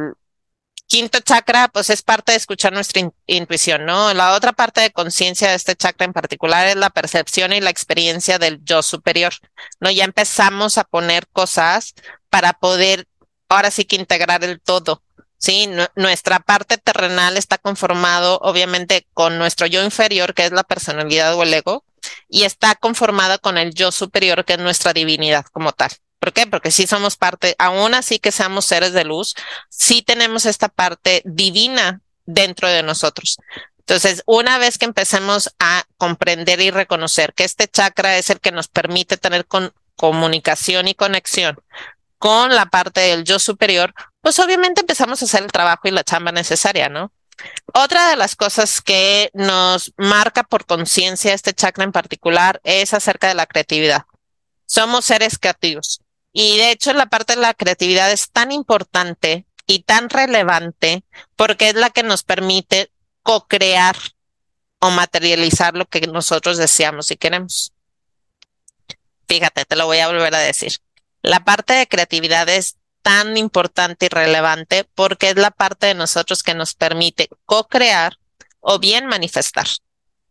quinto 0.87 1.19
chakra, 1.21 1.69
pues 1.69 1.89
es 1.89 2.01
parte 2.03 2.33
de 2.33 2.37
escuchar 2.37 2.71
nuestra 2.73 3.01
intuición, 3.25 3.85
¿no? 3.85 4.13
La 4.13 4.33
otra 4.35 4.53
parte 4.53 4.81
de 4.81 4.91
conciencia 4.91 5.49
de 5.49 5.55
este 5.55 5.75
chakra 5.75 6.05
en 6.05 6.13
particular 6.13 6.67
es 6.67 6.75
la 6.75 6.91
percepción 6.91 7.51
y 7.53 7.61
la 7.61 7.71
experiencia 7.71 8.37
del 8.37 8.63
yo 8.63 8.83
superior, 8.83 9.33
¿no? 9.79 9.89
Ya 9.89 10.03
empezamos 10.03 10.77
a 10.77 10.83
poner 10.83 11.27
cosas 11.29 11.95
para 12.29 12.53
poder 12.53 13.07
ahora 13.49 13.71
sí 13.71 13.85
que 13.85 13.95
integrar 13.95 14.43
el 14.43 14.61
todo. 14.61 15.01
Sí, 15.37 15.69
nuestra 15.95 16.39
parte 16.39 16.77
terrenal 16.77 17.37
está 17.37 17.57
conformado 17.57 18.39
obviamente 18.43 19.07
con 19.13 19.37
nuestro 19.37 19.67
yo 19.67 19.83
inferior, 19.83 20.33
que 20.33 20.45
es 20.45 20.51
la 20.51 20.63
personalidad 20.63 21.35
o 21.35 21.43
el 21.43 21.53
ego, 21.53 21.83
y 22.29 22.43
está 22.43 22.75
conformada 22.75 23.37
con 23.39 23.57
el 23.57 23.73
yo 23.73 23.91
superior, 23.91 24.45
que 24.45 24.53
es 24.53 24.59
nuestra 24.59 24.93
divinidad 24.93 25.45
como 25.51 25.73
tal. 25.73 25.91
¿Por 26.23 26.31
qué? 26.31 26.47
Porque 26.47 26.71
sí 26.71 26.87
somos 26.87 27.17
parte, 27.17 27.53
aún 27.59 27.93
así 27.93 28.17
que 28.17 28.31
seamos 28.31 28.63
seres 28.63 28.93
de 28.93 29.03
luz, 29.03 29.35
sí 29.67 30.01
tenemos 30.01 30.45
esta 30.45 30.69
parte 30.69 31.21
divina 31.25 31.99
dentro 32.25 32.69
de 32.69 32.81
nosotros. 32.81 33.39
Entonces, 33.79 34.23
una 34.25 34.57
vez 34.57 34.77
que 34.77 34.85
empecemos 34.85 35.53
a 35.59 35.83
comprender 35.97 36.61
y 36.61 36.71
reconocer 36.71 37.33
que 37.33 37.43
este 37.43 37.67
chakra 37.67 38.17
es 38.17 38.29
el 38.29 38.39
que 38.39 38.53
nos 38.53 38.69
permite 38.69 39.17
tener 39.17 39.45
comunicación 39.97 40.87
y 40.87 40.95
conexión 40.95 41.59
con 42.19 42.55
la 42.55 42.67
parte 42.67 43.01
del 43.01 43.25
yo 43.25 43.37
superior, 43.37 43.93
pues 44.21 44.39
obviamente 44.39 44.79
empezamos 44.79 45.21
a 45.21 45.25
hacer 45.25 45.43
el 45.43 45.51
trabajo 45.51 45.89
y 45.89 45.91
la 45.91 46.05
chamba 46.05 46.31
necesaria, 46.31 46.87
¿no? 46.87 47.11
Otra 47.73 48.07
de 48.07 48.15
las 48.15 48.37
cosas 48.37 48.81
que 48.81 49.29
nos 49.33 49.91
marca 49.97 50.43
por 50.43 50.65
conciencia 50.65 51.33
este 51.33 51.53
chakra 51.53 51.83
en 51.83 51.91
particular 51.91 52.61
es 52.63 52.93
acerca 52.93 53.27
de 53.27 53.35
la 53.35 53.45
creatividad. 53.45 54.05
Somos 54.65 55.03
seres 55.03 55.37
creativos. 55.37 55.99
Y 56.33 56.57
de 56.57 56.71
hecho 56.71 56.93
la 56.93 57.05
parte 57.05 57.35
de 57.35 57.41
la 57.41 57.53
creatividad 57.53 58.11
es 58.11 58.31
tan 58.31 58.51
importante 58.51 59.45
y 59.67 59.83
tan 59.83 60.09
relevante 60.09 61.05
porque 61.35 61.69
es 61.69 61.75
la 61.75 61.91
que 61.91 62.03
nos 62.03 62.23
permite 62.23 62.91
co-crear 63.21 63.95
o 64.79 64.89
materializar 64.89 65.75
lo 65.75 65.85
que 65.85 66.01
nosotros 66.07 66.57
deseamos 66.57 67.11
y 67.11 67.15
queremos. 67.15 67.71
Fíjate, 69.27 69.63
te 69.63 69.75
lo 69.75 69.85
voy 69.85 69.99
a 69.99 70.07
volver 70.07 70.35
a 70.35 70.39
decir. 70.39 70.73
La 71.21 71.45
parte 71.45 71.73
de 71.73 71.87
creatividad 71.87 72.49
es 72.49 72.77
tan 73.01 73.37
importante 73.37 74.07
y 74.07 74.09
relevante 74.09 74.85
porque 74.95 75.29
es 75.29 75.35
la 75.37 75.51
parte 75.51 75.87
de 75.87 75.93
nosotros 75.93 76.43
que 76.43 76.53
nos 76.53 76.73
permite 76.73 77.29
co-crear 77.45 78.17
o 78.59 78.79
bien 78.79 79.05
manifestar. 79.05 79.67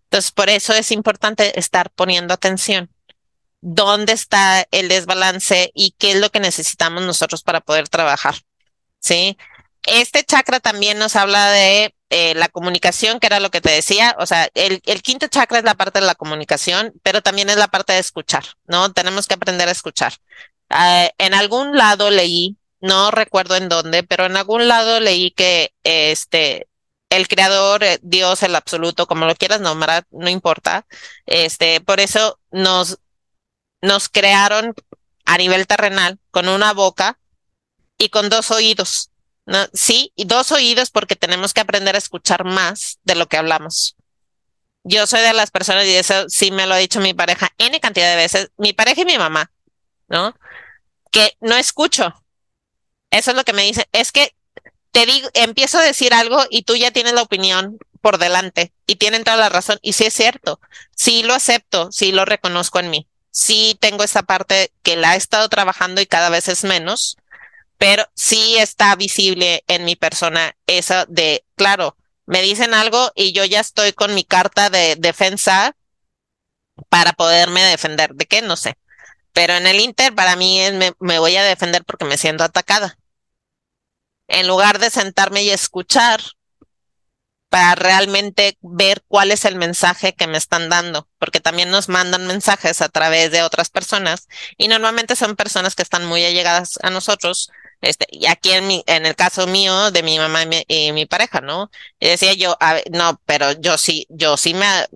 Entonces, 0.04 0.32
por 0.32 0.50
eso 0.50 0.75
es 0.75 0.90
importante 0.90 1.59
estar 1.59 1.90
poniendo 1.90 2.35
atención. 2.35 2.90
¿Dónde 3.62 4.12
está 4.12 4.66
el 4.73 4.88
desbalance 4.88 5.71
y 5.75 5.92
qué 5.99 6.12
es 6.12 6.21
lo 6.21 6.31
que 6.31 6.40
necesitamos 6.40 7.02
nosotros 7.04 7.42
para 7.42 7.61
poder 7.61 7.88
trabajar? 7.88 8.35
¿Sí? 9.00 9.38
Este 9.87 10.25
chakra 10.25 10.61
también 10.61 10.99
nos 10.99 11.16
habla 11.16 11.50
de 11.50 11.95
eh, 12.11 12.35
la 12.35 12.49
comunicación, 12.49 13.21
que 13.21 13.26
era 13.28 13.40
lo 13.40 13.50
que 13.50 13.61
te 13.61 13.71
decía. 13.71 14.14
O 14.19 14.26
sea, 14.26 14.49
el, 14.54 14.81
quinto 15.02 15.28
chakra 15.28 15.59
es 15.59 15.64
la 15.64 15.75
parte 15.75 16.00
de 16.00 16.07
la 16.07 16.14
comunicación, 16.14 16.92
pero 17.02 17.23
también 17.23 17.50
es 17.50 17.57
la 17.57 17.69
parte 17.69 17.95
de 17.95 18.00
escuchar, 18.00 18.45
¿no? 18.66 18.92
Tenemos 18.92 19.26
que 19.26 19.35
aprender 19.35 19.69
a 19.69 19.73
escuchar. 19.73 20.14
Uh, 20.71 21.09
en 21.19 21.35
algún 21.35 21.76
lado 21.76 22.11
leí, 22.11 22.57
no 22.81 23.11
recuerdo 23.11 23.57
en 23.57 23.69
dónde, 23.69 24.02
pero 24.02 24.26
en 24.26 24.37
algún 24.37 24.69
lado 24.69 25.00
leí 25.00 25.31
que 25.31 25.73
este 25.85 26.69
el 27.12 27.28
creador, 27.28 27.85
eh, 27.85 27.99
Dios, 28.02 28.42
el 28.42 28.57
absoluto, 28.57 29.07
como 29.07 29.26
lo 29.26 29.35
quieras 29.35 29.61
nombrar, 29.61 30.07
no 30.11 30.31
importa. 30.31 30.87
Este, 31.26 31.81
por 31.81 32.00
eso 32.00 32.38
nos, 32.50 32.99
nos 33.82 34.08
crearon 34.08 34.74
a 35.26 35.36
nivel 35.36 35.66
terrenal 35.66 36.18
con 36.30 36.48
una 36.48 36.72
boca 36.72 37.18
y 37.98 38.08
con 38.08 38.30
dos 38.30 38.50
oídos. 38.50 39.10
¿no? 39.44 39.58
Sí, 39.74 40.12
y 40.16 40.24
dos 40.24 40.52
oídos 40.52 40.90
porque 40.90 41.16
tenemos 41.16 41.52
que 41.52 41.60
aprender 41.60 41.94
a 41.94 41.98
escuchar 41.98 42.44
más 42.44 42.98
de 43.04 43.16
lo 43.16 43.28
que 43.28 43.36
hablamos. 43.36 43.96
Yo 44.84 45.06
soy 45.06 45.20
de 45.20 45.32
las 45.32 45.50
personas, 45.50 45.84
y 45.86 45.94
eso 45.94 46.28
sí 46.28 46.50
me 46.50 46.66
lo 46.66 46.74
ha 46.74 46.78
dicho 46.78 47.00
mi 47.00 47.14
pareja 47.14 47.52
N 47.58 47.78
cantidad 47.80 48.10
de 48.10 48.16
veces, 48.16 48.50
mi 48.56 48.72
pareja 48.72 49.02
y 49.02 49.04
mi 49.04 49.18
mamá, 49.18 49.52
¿no? 50.08 50.34
Que 51.10 51.36
no 51.40 51.56
escucho. 51.56 52.12
Eso 53.10 53.30
es 53.30 53.36
lo 53.36 53.44
que 53.44 53.52
me 53.52 53.62
dicen. 53.62 53.84
Es 53.92 54.10
que 54.10 54.34
te 54.90 55.06
digo, 55.06 55.28
empiezo 55.34 55.78
a 55.78 55.82
decir 55.82 56.14
algo 56.14 56.44
y 56.50 56.62
tú 56.62 56.74
ya 56.74 56.90
tienes 56.90 57.12
la 57.12 57.22
opinión 57.22 57.78
por 58.00 58.18
delante 58.18 58.72
y 58.86 58.96
tienen 58.96 59.22
toda 59.24 59.36
la 59.36 59.48
razón. 59.48 59.78
Y 59.82 59.92
sí 59.92 60.04
es 60.04 60.14
cierto, 60.14 60.60
sí 60.96 61.22
lo 61.22 61.34
acepto, 61.34 61.92
sí 61.92 62.10
lo 62.10 62.24
reconozco 62.24 62.80
en 62.80 62.90
mí. 62.90 63.08
Sí 63.32 63.76
tengo 63.80 64.04
esa 64.04 64.22
parte 64.22 64.72
que 64.84 64.94
la 64.96 65.14
he 65.14 65.18
estado 65.18 65.48
trabajando 65.48 66.00
y 66.00 66.06
cada 66.06 66.28
vez 66.30 66.46
es 66.48 66.62
menos, 66.62 67.16
pero 67.78 68.04
sí 68.14 68.56
está 68.58 68.94
visible 68.94 69.64
en 69.66 69.84
mi 69.84 69.96
persona 69.96 70.54
eso 70.68 71.04
de, 71.08 71.44
claro, 71.56 71.96
me 72.26 72.42
dicen 72.42 72.74
algo 72.74 73.10
y 73.16 73.32
yo 73.32 73.44
ya 73.44 73.58
estoy 73.60 73.92
con 73.92 74.14
mi 74.14 74.22
carta 74.24 74.70
de 74.70 74.94
defensa 74.96 75.74
para 76.88 77.12
poderme 77.12 77.64
defender. 77.64 78.14
¿De 78.14 78.26
qué? 78.26 78.42
No 78.42 78.56
sé. 78.56 78.76
Pero 79.32 79.54
en 79.54 79.66
el 79.66 79.80
Inter 79.80 80.14
para 80.14 80.36
mí 80.36 80.60
me 81.00 81.18
voy 81.18 81.36
a 81.36 81.42
defender 81.42 81.84
porque 81.84 82.04
me 82.04 82.18
siento 82.18 82.44
atacada 82.44 82.96
en 84.28 84.46
lugar 84.46 84.78
de 84.78 84.90
sentarme 84.90 85.42
y 85.42 85.50
escuchar 85.50 86.20
para 87.52 87.75
realmente 87.75 88.56
ver 88.62 89.04
cuál 89.09 89.30
es 89.30 89.44
el 89.44 89.56
mensaje 89.56 90.14
que 90.14 90.26
me 90.26 90.38
están 90.38 90.71
dando, 90.71 91.06
porque 91.18 91.38
también 91.38 91.71
nos 91.71 91.90
mandan 91.90 92.26
mensajes 92.26 92.80
a 92.80 92.88
través 92.88 93.30
de 93.30 93.42
otras 93.42 93.68
personas 93.68 94.26
y 94.56 94.68
normalmente 94.68 95.16
son 95.16 95.37
personas 95.37 95.75
que 95.75 95.82
están 95.82 96.06
muy 96.06 96.25
allegadas 96.25 96.78
a 96.82 96.88
nosotros. 96.88 97.50
Este, 97.82 98.06
y 98.11 98.26
aquí 98.26 98.52
en 98.52 98.66
mi, 98.66 98.82
en 98.87 99.04
el 99.04 99.14
caso 99.16 99.47
mío 99.47 99.90
de 99.90 100.02
mi 100.02 100.18
mamá 100.18 100.44
y 100.44 100.47
mi, 100.47 100.64
y 100.66 100.92
mi 100.92 101.04
pareja, 101.04 101.42
¿no? 101.42 101.71
Y 102.00 102.06
decía 102.06 102.32
yo, 102.32 102.56
no, 102.90 103.21
pero 103.26 103.52
yo 103.61 103.76
sí, 103.76 104.06
yo 104.09 104.38
sí 104.38 104.54
me 104.54 104.87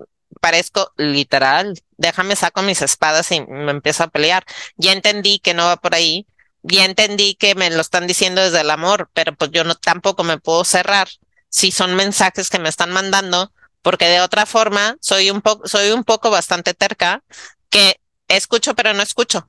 parezco 0.41 0.95
literal, 0.97 1.79
déjame 1.99 2.37
saco 2.37 2.63
mis 2.63 2.81
espadas 2.81 3.31
y 3.33 3.43
me 3.43 3.73
empiezo 3.73 4.05
a 4.05 4.09
pelear. 4.09 4.47
Ya 4.79 4.93
entendí 4.93 5.41
que 5.41 5.53
no 5.53 5.67
va 5.67 5.77
por 5.77 5.95
ahí, 5.95 6.27
ya 6.63 6.87
entendí 6.87 7.35
que 7.35 7.55
me 7.55 7.69
lo 7.69 7.83
están 7.83 8.07
diciendo 8.07 8.41
desde 8.41 8.63
el 8.63 8.71
amor, 8.71 9.11
pero 9.13 9.35
pues 9.37 9.51
yo 9.51 9.63
no 9.63 9.75
tampoco 9.75 10.25
me 10.25 10.39
puedo 10.39 10.65
cerrar 10.65 11.09
si 11.49 11.71
son 11.71 11.95
mensajes 11.95 12.50
que 12.50 12.59
me 12.59 12.69
están 12.69 12.91
mandando, 12.91 13.53
porque 13.83 14.07
de 14.07 14.21
otra 14.21 14.47
forma 14.47 14.97
soy 15.00 15.31
un 15.31 15.43
poco, 15.43 15.69
soy 15.69 15.91
un 15.91 16.05
poco 16.05 16.31
bastante 16.31 16.75
terca 16.75 17.23
que 17.71 18.00
escucho 18.29 18.75
pero 18.75 18.93
no 18.95 19.03
escucho. 19.03 19.49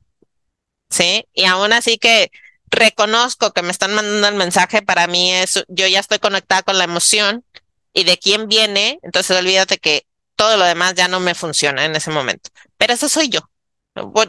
¿Sí? 0.90 1.28
Y 1.34 1.46
aún 1.46 1.74
así 1.74 1.98
que 1.98 2.32
reconozco 2.70 3.52
que 3.52 3.62
me 3.62 3.72
están 3.72 3.94
mandando 3.94 4.28
el 4.28 4.36
mensaje, 4.36 4.82
para 4.82 5.08
mí 5.08 5.34
es, 5.34 5.66
yo 5.68 5.88
ya 5.88 6.00
estoy 6.00 6.20
conectada 6.20 6.64
con 6.64 6.78
la 6.78 6.86
emoción 6.86 7.44
y 7.94 8.04
de 8.04 8.18
quién 8.18 8.48
viene, 8.48 9.00
entonces 9.02 9.38
olvídate 9.38 9.80
que 9.80 10.06
todo 10.36 10.56
lo 10.56 10.66
demás 10.66 10.94
ya 10.94 11.08
no 11.08 11.20
me 11.20 11.36
funciona 11.36 11.84
en 11.86 11.96
ese 11.96 12.12
momento. 12.12 12.50
Pero 12.78 12.94
eso 12.94 13.10
soy 13.10 13.30
yo 13.30 13.42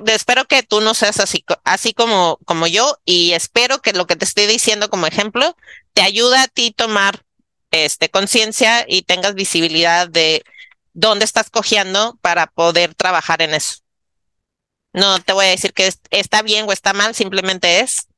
espero 0.07 0.47
que 0.47 0.63
tú 0.63 0.81
no 0.81 0.95
seas 0.95 1.21
así, 1.21 1.45
así 1.65 1.93
como, 1.93 2.39
como 2.45 2.67
yo 2.67 2.99
y 3.05 3.33
espero 3.33 3.81
que 3.81 3.93
lo 3.93 4.07
que 4.07 4.17
te 4.17 4.25
estoy 4.25 4.47
diciendo 4.47 4.89
como 4.89 5.07
ejemplo 5.07 5.57
te 5.93 6.03
ayude 6.03 6.39
a 6.39 6.49
ti 6.49 6.71
tomar 6.71 7.25
este, 7.71 8.11
conciencia 8.11 8.85
y 8.87 9.03
tengas 9.03 9.35
visibilidad 9.35 10.09
de 10.09 10.45
dónde 10.93 11.25
estás 11.25 11.51
cojeando 11.51 12.19
para 12.21 12.47
poder 12.47 12.95
trabajar 12.95 13.43
en 13.43 13.55
eso. 13.55 13.77
No 14.93 15.21
te 15.21 15.33
voy 15.33 15.47
a 15.47 15.51
decir 15.51 15.73
que 15.73 15.93
está 16.11 16.43
bien 16.43 16.67
o 16.69 16.73
está 16.73 16.93
mal, 16.93 17.15
simplemente 17.15 17.81
es, 17.81 18.09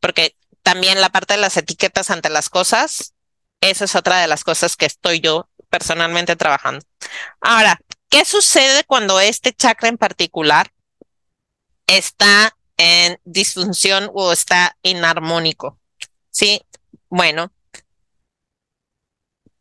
porque 0.00 0.36
también 0.62 1.00
la 1.00 1.08
parte 1.08 1.34
de 1.34 1.40
las 1.40 1.56
etiquetas 1.56 2.10
ante 2.10 2.28
las 2.28 2.48
cosas, 2.50 3.14
esa 3.60 3.84
es 3.84 3.94
otra 3.94 4.18
de 4.18 4.28
las 4.28 4.44
cosas 4.44 4.76
que 4.76 4.86
estoy 4.86 5.20
yo 5.20 5.48
personalmente 5.70 6.36
trabajando. 6.36 6.84
Ahora, 7.40 7.80
¿qué 8.08 8.24
sucede 8.24 8.84
cuando 8.84 9.20
este 9.20 9.52
chakra 9.52 9.88
en 9.88 9.98
particular 9.98 10.72
está 11.96 12.56
en 12.76 13.20
disfunción 13.24 14.10
o 14.14 14.32
está 14.32 14.76
inarmónico. 14.82 15.78
Sí, 16.30 16.62
bueno. 17.08 17.52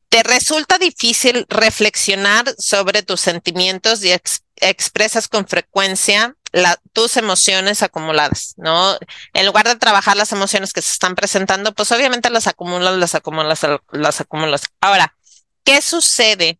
¿Te 0.09 0.23
resulta 0.23 0.79
difícil 0.79 1.45
reflexionar 1.49 2.55
sobre 2.57 3.03
tus 3.03 3.21
sentimientos 3.21 4.03
y 4.03 4.11
expresas 4.59 5.27
con 5.27 5.47
frecuencia 5.47 6.35
tus 6.93 7.17
emociones 7.17 7.83
acumuladas, 7.83 8.55
¿no? 8.57 8.97
En 9.33 9.45
lugar 9.45 9.67
de 9.67 9.75
trabajar 9.75 10.17
las 10.17 10.31
emociones 10.31 10.73
que 10.73 10.81
se 10.81 10.91
están 10.91 11.15
presentando, 11.15 11.73
pues 11.73 11.91
obviamente 11.91 12.29
las 12.29 12.47
acumulas, 12.47 12.97
las 12.97 13.13
acumulas, 13.13 13.59
las 13.91 14.21
acumulas. 14.21 14.63
Ahora, 14.81 15.15
¿qué 15.63 15.81
sucede? 15.81 16.59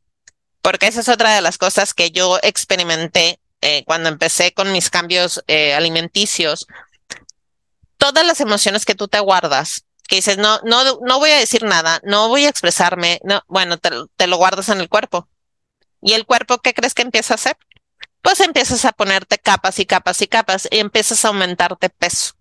Porque 0.62 0.88
esa 0.88 1.00
es 1.00 1.10
otra 1.10 1.34
de 1.34 1.41
las 1.41 1.58
cosas 1.58 1.94
que 1.94 2.12
yo 2.12 2.38
experimenté 2.44 3.39
eh, 3.62 3.84
cuando 3.86 4.10
empecé 4.10 4.53
con 4.53 4.72
mis 4.72 4.89
cambios 4.89 5.44
eh, 5.48 5.74
alimenticios, 5.74 6.68
todas 7.98 8.25
las 8.25 8.41
emociones 8.41 8.86
que 8.86 8.96
tú 8.96 9.08
te 9.08 9.20
guardas, 9.20 9.86
que 10.09 10.17
dices, 10.17 10.39
no, 10.39 10.59
no, 10.63 10.83
no 11.01 11.19
voy 11.19 11.29
a 11.29 11.37
decir 11.37 11.63
nada, 11.63 12.01
no 12.03 12.27
voy 12.29 12.45
a 12.45 12.49
expresarme, 12.49 13.21
no, 13.23 13.43
bueno, 13.47 13.77
te, 13.77 14.27
lo 14.27 14.37
guardas 14.37 14.67
en 14.69 14.81
el 14.81 14.89
cuerpo. 14.89 15.29
¿Y 16.01 16.13
el 16.13 16.25
cuerpo 16.25 16.57
qué 16.57 16.73
crees 16.73 16.95
que 16.95 17.03
empieza 17.03 17.33
a 17.33 17.35
hacer? 17.35 17.57
Pues 18.21 18.39
empiezas 18.39 18.83
a 18.85 18.91
ponerte 18.91 19.37
capas 19.37 19.77
y 19.79 19.85
capas 19.85 20.21
y 20.21 20.27
capas 20.27 20.67
y 20.71 20.79
empiezas 20.79 21.23
a 21.23 21.27
aumentarte 21.27 21.89
peso. 21.89 22.33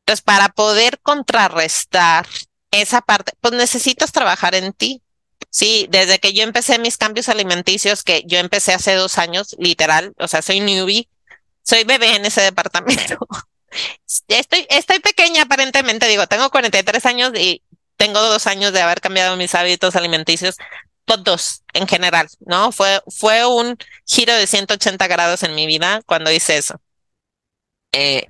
Entonces, 0.00 0.22
para 0.22 0.48
poder 0.48 1.00
contrarrestar 1.00 2.26
esa 2.70 3.02
parte, 3.02 3.32
pues 3.40 3.52
necesitas 3.52 4.10
trabajar 4.10 4.54
en 4.54 4.72
ti. 4.72 5.02
Sí, 5.50 5.86
desde 5.90 6.18
que 6.18 6.32
yo 6.32 6.44
empecé 6.44 6.78
mis 6.78 6.96
cambios 6.96 7.28
alimenticios, 7.28 8.02
que 8.02 8.24
yo 8.26 8.38
empecé 8.38 8.72
hace 8.72 8.94
dos 8.94 9.18
años, 9.18 9.54
literal, 9.58 10.14
o 10.18 10.28
sea, 10.28 10.40
soy 10.40 10.60
newbie, 10.60 11.10
soy 11.62 11.84
bebé 11.84 12.16
en 12.16 12.24
ese 12.24 12.40
departamento. 12.52 13.18
Estoy, 14.28 14.66
estoy 14.70 14.98
pequeña 15.00 15.42
aparentemente, 15.42 16.06
digo, 16.06 16.26
tengo 16.26 16.50
43 16.50 17.06
años 17.06 17.32
y 17.34 17.62
tengo 17.96 18.20
dos 18.20 18.46
años 18.46 18.72
de 18.72 18.82
haber 18.82 19.00
cambiado 19.00 19.36
mis 19.36 19.54
hábitos 19.54 19.96
alimenticios, 19.96 20.56
todos 21.04 21.62
en 21.72 21.86
general, 21.86 22.28
¿no? 22.40 22.72
Fue, 22.72 23.00
fue 23.08 23.46
un 23.46 23.76
giro 24.06 24.34
de 24.34 24.46
180 24.46 25.06
grados 25.08 25.42
en 25.42 25.54
mi 25.54 25.66
vida 25.66 26.02
cuando 26.06 26.30
hice 26.30 26.56
eso. 26.58 26.80
Eh, 27.92 28.28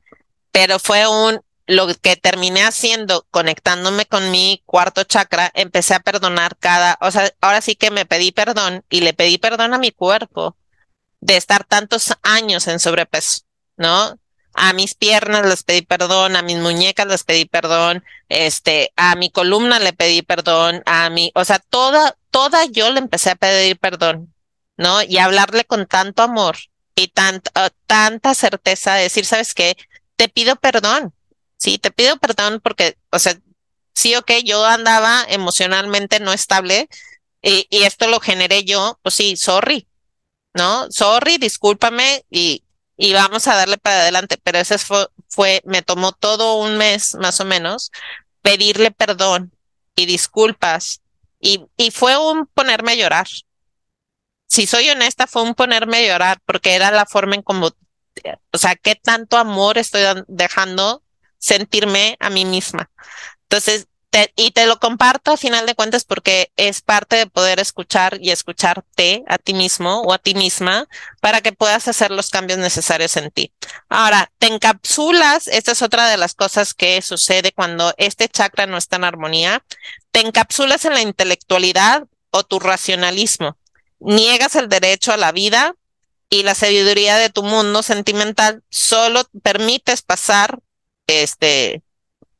pero 0.50 0.78
fue 0.78 1.06
un, 1.06 1.40
lo 1.66 1.86
que 1.86 2.16
terminé 2.16 2.64
haciendo, 2.64 3.26
conectándome 3.30 4.06
con 4.06 4.30
mi 4.30 4.62
cuarto 4.66 5.04
chakra, 5.04 5.50
empecé 5.54 5.94
a 5.94 6.00
perdonar 6.00 6.56
cada, 6.58 6.98
o 7.00 7.10
sea, 7.10 7.30
ahora 7.40 7.60
sí 7.60 7.76
que 7.76 7.90
me 7.90 8.06
pedí 8.06 8.32
perdón 8.32 8.84
y 8.90 9.00
le 9.00 9.14
pedí 9.14 9.38
perdón 9.38 9.74
a 9.74 9.78
mi 9.78 9.90
cuerpo 9.92 10.56
de 11.20 11.36
estar 11.36 11.64
tantos 11.64 12.12
años 12.22 12.66
en 12.68 12.80
sobrepeso, 12.80 13.42
¿no? 13.76 14.18
A 14.54 14.72
mis 14.72 14.94
piernas 14.94 15.46
les 15.46 15.62
pedí 15.62 15.82
perdón, 15.82 16.36
a 16.36 16.42
mis 16.42 16.58
muñecas 16.58 17.06
les 17.06 17.24
pedí 17.24 17.44
perdón, 17.46 18.04
este, 18.28 18.92
a 18.96 19.14
mi 19.16 19.30
columna 19.30 19.78
le 19.78 19.92
pedí 19.92 20.22
perdón, 20.22 20.82
a 20.86 21.08
mi, 21.10 21.32
o 21.34 21.44
sea, 21.44 21.58
toda, 21.58 22.16
toda 22.30 22.64
yo 22.66 22.90
le 22.90 22.98
empecé 22.98 23.30
a 23.30 23.36
pedir 23.36 23.78
perdón, 23.78 24.34
¿no? 24.76 25.02
Y 25.02 25.18
hablarle 25.18 25.64
con 25.64 25.86
tanto 25.86 26.22
amor 26.22 26.56
y 26.94 27.08
tanta, 27.08 27.70
tanta 27.86 28.34
certeza 28.34 28.94
de 28.94 29.04
decir, 29.04 29.24
¿sabes 29.24 29.54
qué? 29.54 29.76
Te 30.16 30.28
pido 30.28 30.56
perdón, 30.56 31.14
sí, 31.56 31.78
te 31.78 31.90
pido 31.90 32.18
perdón 32.18 32.60
porque, 32.62 32.98
o 33.10 33.18
sea, 33.18 33.38
sí, 33.94 34.14
ok, 34.16 34.32
yo 34.44 34.64
andaba 34.64 35.24
emocionalmente 35.28 36.20
no 36.20 36.32
estable 36.32 36.88
y, 37.40 37.66
y 37.70 37.84
esto 37.84 38.08
lo 38.08 38.20
generé 38.20 38.64
yo, 38.64 38.98
pues 39.02 39.14
sí, 39.14 39.36
sorry, 39.36 39.86
¿no? 40.54 40.90
Sorry, 40.90 41.38
discúlpame 41.38 42.24
y 42.30 42.64
y 42.96 43.12
vamos 43.12 43.48
a 43.48 43.54
darle 43.54 43.78
para 43.78 44.02
adelante. 44.02 44.38
Pero 44.42 44.58
ese 44.58 44.78
fue, 44.78 45.08
fue, 45.28 45.62
me 45.64 45.82
tomó 45.82 46.12
todo 46.12 46.56
un 46.56 46.76
mes 46.78 47.14
más 47.16 47.40
o 47.40 47.44
menos 47.44 47.90
pedirle 48.42 48.90
perdón 48.90 49.52
y 49.96 50.06
disculpas 50.06 51.00
y, 51.40 51.64
y 51.76 51.90
fue 51.90 52.16
un 52.16 52.46
ponerme 52.46 52.92
a 52.92 52.96
llorar. 52.96 53.26
Si 54.46 54.66
soy 54.66 54.90
honesta, 54.90 55.26
fue 55.26 55.42
un 55.42 55.54
ponerme 55.54 55.98
a 55.98 56.12
llorar 56.12 56.38
porque 56.44 56.74
era 56.74 56.90
la 56.90 57.06
forma 57.06 57.34
en 57.34 57.42
como, 57.42 57.70
o 58.52 58.58
sea, 58.58 58.76
qué 58.76 58.94
tanto 58.94 59.38
amor 59.38 59.78
estoy 59.78 60.02
dejando 60.28 61.02
sentirme 61.38 62.16
a 62.20 62.30
mí 62.30 62.44
misma. 62.44 62.90
Entonces, 63.44 63.88
y 64.36 64.50
te 64.50 64.66
lo 64.66 64.78
comparto 64.78 65.32
a 65.32 65.36
final 65.36 65.64
de 65.64 65.74
cuentas 65.74 66.04
porque 66.04 66.52
es 66.56 66.82
parte 66.82 67.16
de 67.16 67.26
poder 67.26 67.60
escuchar 67.60 68.18
y 68.20 68.30
escucharte 68.30 69.24
a 69.26 69.38
ti 69.38 69.54
mismo 69.54 70.02
o 70.02 70.12
a 70.12 70.18
ti 70.18 70.34
misma 70.34 70.86
para 71.20 71.40
que 71.40 71.52
puedas 71.52 71.88
hacer 71.88 72.10
los 72.10 72.28
cambios 72.28 72.58
necesarios 72.58 73.16
en 73.16 73.30
ti. 73.30 73.52
Ahora, 73.88 74.30
te 74.38 74.48
encapsulas, 74.48 75.46
esta 75.46 75.72
es 75.72 75.80
otra 75.80 76.08
de 76.08 76.18
las 76.18 76.34
cosas 76.34 76.74
que 76.74 77.00
sucede 77.00 77.52
cuando 77.52 77.94
este 77.96 78.28
chakra 78.28 78.66
no 78.66 78.76
está 78.76 78.96
en 78.96 79.04
armonía, 79.04 79.64
te 80.10 80.20
encapsulas 80.20 80.84
en 80.84 80.92
la 80.92 81.00
intelectualidad 81.00 82.04
o 82.30 82.44
tu 82.44 82.58
racionalismo, 82.58 83.56
niegas 83.98 84.56
el 84.56 84.68
derecho 84.68 85.12
a 85.12 85.16
la 85.16 85.32
vida 85.32 85.74
y 86.28 86.42
la 86.42 86.54
sabiduría 86.54 87.16
de 87.16 87.30
tu 87.30 87.42
mundo 87.42 87.82
sentimental, 87.82 88.62
solo 88.68 89.22
permites 89.42 90.02
pasar 90.02 90.58
este 91.06 91.82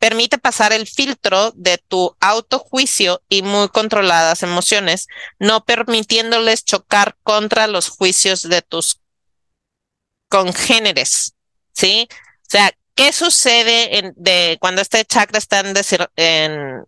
permite 0.03 0.37
pasar 0.37 0.73
el 0.73 0.89
filtro 0.89 1.53
de 1.53 1.79
tu 1.79 2.17
autojuicio 2.19 3.23
y 3.29 3.43
muy 3.43 3.69
controladas 3.69 4.43
emociones, 4.43 5.07
no 5.39 5.65
permitiéndoles 5.65 6.65
chocar 6.65 7.17
contra 7.23 7.69
los 7.69 7.89
juicios 7.89 8.43
de 8.43 8.63
tus 8.63 8.99
congéneres, 10.29 11.35
¿sí? 11.73 12.09
O 12.11 12.51
sea, 12.51 12.73
¿qué 12.97 13.13
sucede 13.13 13.99
en, 13.99 14.13
de 14.17 14.59
cuando 14.61 14.83
este 14.83 15.05
chakra 15.05 15.39
está 15.39 15.61
en, 15.61 15.73
en, 16.17 16.85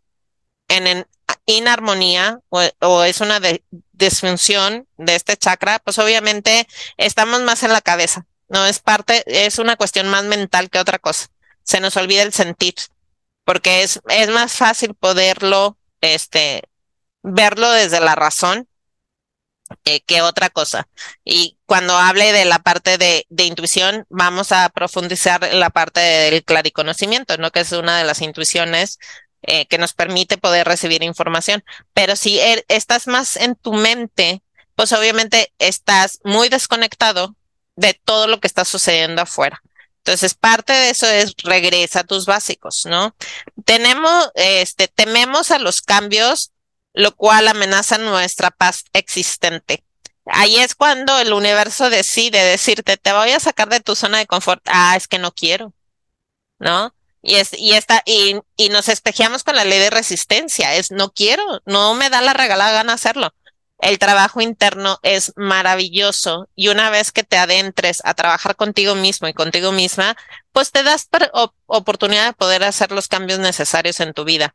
en, 0.67 1.07
inarmonía 1.47 2.41
o, 2.49 2.63
o, 2.81 3.05
es 3.05 3.21
una 3.21 3.39
de, 3.39 3.63
disfunción 3.93 4.89
de 4.97 5.15
este 5.15 5.37
chakra? 5.37 5.79
Pues 5.79 6.01
obviamente 6.01 6.67
estamos 6.97 7.43
más 7.43 7.63
en 7.63 7.73
la 7.73 7.81
cabeza, 7.81 8.27
no 8.49 8.67
es 8.67 8.81
parte, 8.81 9.23
es 9.27 9.61
una 9.61 9.77
cuestión 9.77 10.09
más 10.09 10.25
mental 10.25 10.69
que 10.69 10.81
otra 10.81 10.99
cosa. 10.99 11.29
Se 11.63 11.79
nos 11.79 11.97
olvida 11.97 12.23
el 12.23 12.33
sentir 12.33 12.75
porque 13.45 13.83
es, 13.83 14.01
es 14.09 14.29
más 14.31 14.53
fácil 14.53 14.95
poderlo, 14.95 15.79
este, 16.01 16.65
verlo 17.23 17.71
desde 17.71 18.01
la 18.01 18.15
razón 18.15 18.69
eh, 19.85 20.03
que 20.03 20.23
otra 20.23 20.51
cosa. 20.51 20.89
Y 21.25 21.59
cuando 21.67 21.97
hable 21.97 22.33
de 22.33 22.45
la 22.45 22.59
parte 22.59 22.99
de, 22.99 23.27
de 23.29 23.45
intuición, 23.45 24.07
vamos 24.09 24.53
a 24.53 24.69
profundizar 24.71 25.45
en 25.45 25.61
la 25.61 25.71
parte 25.71 26.01
del 26.01 26.45
clariconocimiento, 26.45 27.37
¿no? 27.39 27.51
Que 27.51 27.61
es 27.61 27.73
una 27.73 27.99
de 27.99 28.05
las 28.05 28.21
intuiciones 28.21 28.99
eh, 29.43 29.67
que 29.67 29.79
nos 29.79 29.93
permite 29.93 30.39
poder 30.39 30.67
recibir 30.67 31.03
información. 31.03 31.65
Pero 31.93 32.17
si 32.17 32.39
er, 32.41 32.65
estás 32.69 33.07
más 33.07 33.37
en 33.37 33.57
tu 33.57 33.75
mente, 33.75 34.43
pues 34.75 34.93
obviamente 34.93 35.53
estás 35.59 36.21
muy 36.25 36.49
desconectado 36.49 37.37
de 37.77 37.93
todo 37.93 38.27
lo 38.27 38.41
que 38.41 38.47
está 38.47 38.65
sucediendo 38.65 39.23
afuera. 39.23 39.63
Entonces, 40.05 40.35
parte 40.35 40.75
de 40.75 40.91
eso 40.91 41.07
es 41.07 41.35
regresa 41.43 42.01
a 42.01 42.05
tus 42.05 42.27
básicos, 42.27 42.85
¿no? 42.85 43.17
Tenemos, 43.65 44.31
este, 44.35 44.87
tememos 44.87 45.51
a 45.51 45.59
los 45.59 45.81
cambios, 45.81 46.53
lo 46.93 47.17
cual 47.17 47.49
amenaza 47.49 47.97
nuestra 47.97 48.51
paz 48.51 48.85
existente. 48.93 49.83
Ahí 50.27 50.57
es 50.57 50.75
cuando 50.75 51.19
el 51.19 51.33
universo 51.33 51.89
decide 51.89 52.45
decirte, 52.45 52.99
te 52.99 53.15
voy 53.15 53.31
a 53.31 53.41
sacar 53.41 53.71
de 53.71 53.81
tu 53.81 53.97
zona 53.97 54.19
de 54.19 54.27
confort. 54.27 54.63
Ah, 54.67 54.95
es 54.95 55.09
que 55.09 55.19
no 55.19 55.33
quiero, 55.33 55.73
¿no? 56.59 56.95
Y 57.23 57.37
es, 57.37 57.55
y 57.55 57.73
está, 57.73 58.03
y, 58.05 58.37
y 58.59 58.69
nos 58.69 58.91
espejeamos 58.91 59.43
con 59.43 59.57
la 59.57 59.65
ley 59.65 59.79
de 59.79 59.89
resistencia. 59.89 60.75
Es 60.75 60.91
no 60.91 61.13
quiero, 61.13 61.63
no 61.65 61.95
me 61.95 62.11
da 62.11 62.21
la 62.21 62.35
regalada 62.35 62.73
gana 62.73 62.93
hacerlo 62.93 63.33
el 63.85 63.99
trabajo 63.99 64.41
interno 64.41 64.99
es 65.03 65.35
maravilloso 65.37 66.49
y 66.57 66.69
una 66.69 66.89
vez 66.89 67.13
que 67.13 67.23
te 67.23 67.37
adentres 67.37 68.01
a 68.05 68.15
trabajar 68.15 68.57
contigo 68.57 68.95
mismo 68.95 69.29
y 69.29 69.35
contigo 69.35 69.73
misma, 69.73 70.17
pues 70.53 70.73
te 70.73 70.83
das 70.83 71.07
oportunidad 71.67 72.29
de 72.29 72.33
poder 72.33 72.65
hacer 72.65 72.93
los 72.93 73.09
cambios 73.09 73.41
necesarios 73.41 74.01
en 74.01 74.15
tu 74.15 74.25
vida. 74.25 74.55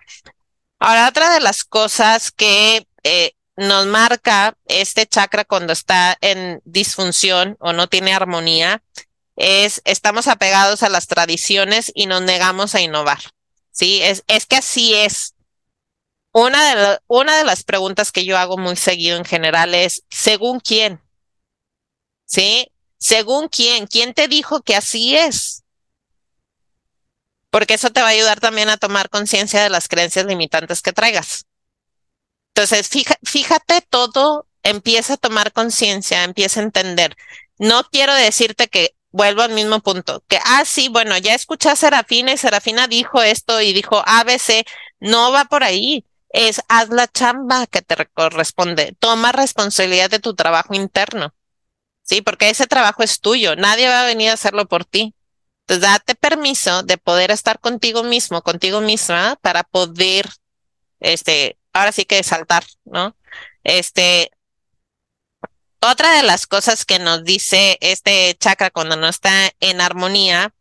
Ahora, 0.80 1.08
otra 1.08 1.32
de 1.32 1.42
las 1.42 1.64
cosas 1.64 2.32
que 2.32 2.88
eh, 3.04 3.34
nos 3.56 3.86
marca 3.86 4.56
este 4.66 5.06
chakra 5.06 5.46
cuando 5.46 5.74
está 5.74 6.18
en 6.22 6.60
disfunción 6.66 7.56
o 7.60 7.72
no 7.72 7.86
tiene 7.86 8.16
armonía 8.16 8.82
es 9.36 9.84
estamos 9.86 10.28
apegados 10.28 10.82
a 10.82 10.90
las 10.90 11.06
tradiciones 11.06 11.92
y 11.94 12.08
nos 12.08 12.24
negamos 12.24 12.74
a 12.74 12.82
innovar. 12.82 13.20
Sí, 13.72 14.02
es, 14.02 14.24
es 14.28 14.48
que 14.48 14.56
así 14.56 14.96
es. 14.96 15.36
Una 16.32 16.76
de, 16.76 17.00
una 17.08 17.38
de 17.38 17.44
las 17.44 17.64
preguntas 17.64 18.12
que 18.12 18.26
yo 18.26 18.38
hago 18.38 18.58
muy 18.58 18.76
seguido 18.76 19.18
en 19.18 19.26
general 19.26 19.74
es, 19.74 20.04
¿según 20.10 20.60
quién? 20.60 21.02
¿Sí? 22.26 22.72
¿Según 22.98 23.48
quién? 23.48 23.88
¿Quién 23.88 24.14
te 24.14 24.28
dijo 24.28 24.62
que 24.62 24.76
así 24.76 25.16
es? 25.16 25.64
Porque 27.50 27.74
eso 27.74 27.90
te 27.90 28.02
va 28.02 28.08
a 28.08 28.12
ayudar 28.12 28.40
también 28.40 28.70
a 28.70 28.78
tomar 28.78 29.10
conciencia 29.10 29.64
de 29.64 29.70
las 29.72 29.88
creencias 29.88 30.26
limitantes 30.26 30.84
que 30.84 30.94
traigas. 30.94 31.48
Entonces, 32.54 32.90
fíjate 33.24 33.82
todo, 33.90 34.48
empieza 34.62 35.14
a 35.14 35.18
tomar 35.18 35.52
conciencia, 35.52 36.24
empieza 36.24 36.60
a 36.60 36.64
entender. 36.64 37.16
No 37.58 37.84
quiero 37.86 38.14
decirte 38.14 38.68
que 38.68 38.96
vuelvo 39.12 39.42
al 39.42 39.54
mismo 39.54 39.80
punto, 39.80 40.24
que, 40.28 40.40
ah, 40.46 40.64
sí, 40.66 40.90
bueno, 40.90 41.18
ya 41.18 41.34
escuché 41.34 41.70
a 41.70 41.76
Serafina 41.76 42.34
y 42.34 42.38
Serafina 42.38 42.88
dijo 42.88 43.24
esto 43.24 43.60
y 43.62 43.74
dijo 43.74 44.04
ABC, 44.06 44.66
no 45.00 45.32
va 45.32 45.46
por 45.46 45.64
ahí 45.64 46.06
es 46.30 46.62
haz 46.68 46.90
la 46.90 47.08
chamba 47.08 47.68
que 47.68 47.82
te 47.82 47.96
corresponde, 48.08 48.96
toma 49.00 49.32
responsabilidad 49.32 50.10
de 50.10 50.20
tu 50.20 50.36
trabajo 50.36 50.74
interno, 50.74 51.34
¿sí? 52.04 52.22
Porque 52.22 52.50
ese 52.50 52.68
trabajo 52.68 53.04
es 53.04 53.20
tuyo, 53.20 53.56
nadie 53.56 53.88
va 53.88 54.02
a 54.02 54.06
venir 54.06 54.30
a 54.30 54.34
hacerlo 54.34 54.68
por 54.68 54.86
ti. 54.86 55.16
Entonces, 55.62 55.82
date 55.82 56.16
permiso 56.16 56.84
de 56.84 56.98
poder 56.98 57.32
estar 57.32 57.60
contigo 57.60 58.04
mismo, 58.04 58.42
contigo 58.42 58.82
misma, 58.82 59.38
para 59.42 59.64
poder, 59.64 60.28
este, 61.00 61.58
ahora 61.74 61.92
sí 61.92 62.06
que 62.06 62.24
saltar, 62.24 62.64
¿no? 62.86 63.16
Este, 63.64 64.32
otra 65.82 66.16
de 66.16 66.24
las 66.24 66.48
cosas 66.48 66.86
que 66.86 67.00
nos 67.00 67.24
dice 67.24 67.78
este 67.82 68.36
chakra 68.40 68.70
cuando 68.70 68.96
no 68.96 69.08
está 69.08 69.32
en 69.60 69.80
armonía 69.80 70.54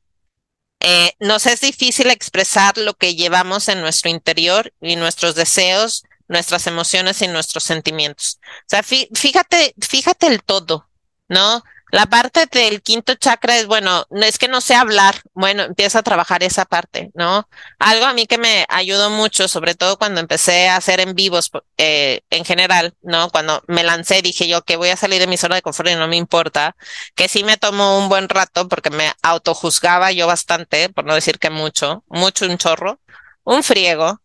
eh, 0.81 1.13
nos 1.19 1.47
es 1.47 1.61
difícil 1.61 2.11
expresar 2.11 2.79
lo 2.79 2.95
que 2.95 3.15
llevamos 3.15 3.69
en 3.69 3.81
nuestro 3.81 4.11
interior 4.11 4.73
y 4.81 4.97
nuestros 4.97 5.35
deseos, 5.35 6.05
nuestras 6.29 6.67
emociones 6.67 7.21
y 7.23 7.29
nuestros 7.29 7.65
sentimientos. 7.65 8.39
O 8.43 8.65
sea, 8.67 8.83
fíjate, 8.83 9.75
fíjate 9.81 10.27
el 10.27 10.43
todo, 10.43 10.89
¿no? 11.29 11.63
La 11.91 12.07
parte 12.07 12.47
del 12.47 12.83
quinto 12.83 13.15
chakra 13.15 13.57
es, 13.57 13.67
bueno, 13.67 14.05
es 14.11 14.39
que 14.39 14.49
no 14.49 14.61
sé 14.61 14.75
hablar. 14.75 15.23
Bueno, 15.33 15.63
empieza 15.63 16.01
a 16.01 16.03
trabajar 16.03 16.43
esa 16.43 16.67
parte, 16.67 17.11
¿no? 17.15 17.49
Algo 17.79 18.05
a 18.05 18.13
mí 18.13 18.27
que 18.27 18.37
me 18.39 18.67
ayudó 18.69 19.11
mucho, 19.11 19.49
sobre 19.49 19.75
todo 19.75 19.97
cuando 19.99 20.21
empecé 20.21 20.69
a 20.69 20.77
hacer 20.77 21.01
en 21.01 21.15
vivos 21.15 21.51
eh, 21.79 22.21
en 22.31 22.45
general, 22.45 22.95
¿no? 23.03 23.31
Cuando 23.31 23.63
me 23.69 23.85
lancé, 23.85 24.21
dije 24.23 24.47
yo 24.49 24.63
que 24.65 24.77
voy 24.77 24.91
a 24.91 24.97
salir 24.97 25.21
de 25.21 25.27
mi 25.27 25.39
zona 25.39 25.57
de 25.57 25.63
confort 25.63 25.89
y 25.91 25.95
no 25.95 26.09
me 26.09 26.17
importa, 26.17 26.77
que 27.15 27.29
sí 27.29 27.43
me 27.45 27.57
tomó 27.57 27.99
un 27.99 28.09
buen 28.11 28.29
rato 28.29 28.69
porque 28.69 28.91
me 28.91 29.13
autojuzgaba 29.23 30.13
yo 30.13 30.27
bastante, 30.27 30.91
por 30.91 31.05
no 31.07 31.15
decir 31.15 31.39
que 31.39 31.51
mucho, 31.51 32.05
mucho 32.09 32.47
un 32.47 32.59
chorro, 32.59 33.01
un 33.45 33.63
friego, 33.63 34.21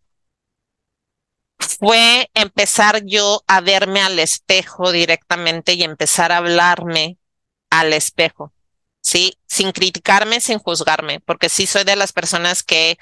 fue 1.80 2.30
empezar 2.34 3.04
yo 3.06 3.43
a 3.47 3.62
verme 3.62 4.02
al 4.02 4.19
espejo 4.19 4.91
directamente 4.91 5.73
y 5.73 5.84
empezar 5.84 6.32
a 6.32 6.38
hablarme 6.38 7.17
al 7.74 7.92
espejo, 7.92 8.54
¿sí? 9.02 9.36
Sin 9.48 9.72
criticarme, 9.72 10.42
sin 10.42 10.60
juzgarme, 10.60 11.20
porque 11.22 11.50
sí 11.50 11.66
soy 11.66 11.84
de 11.84 11.96
las 11.96 12.14
personas 12.14 12.62
que 12.62 13.00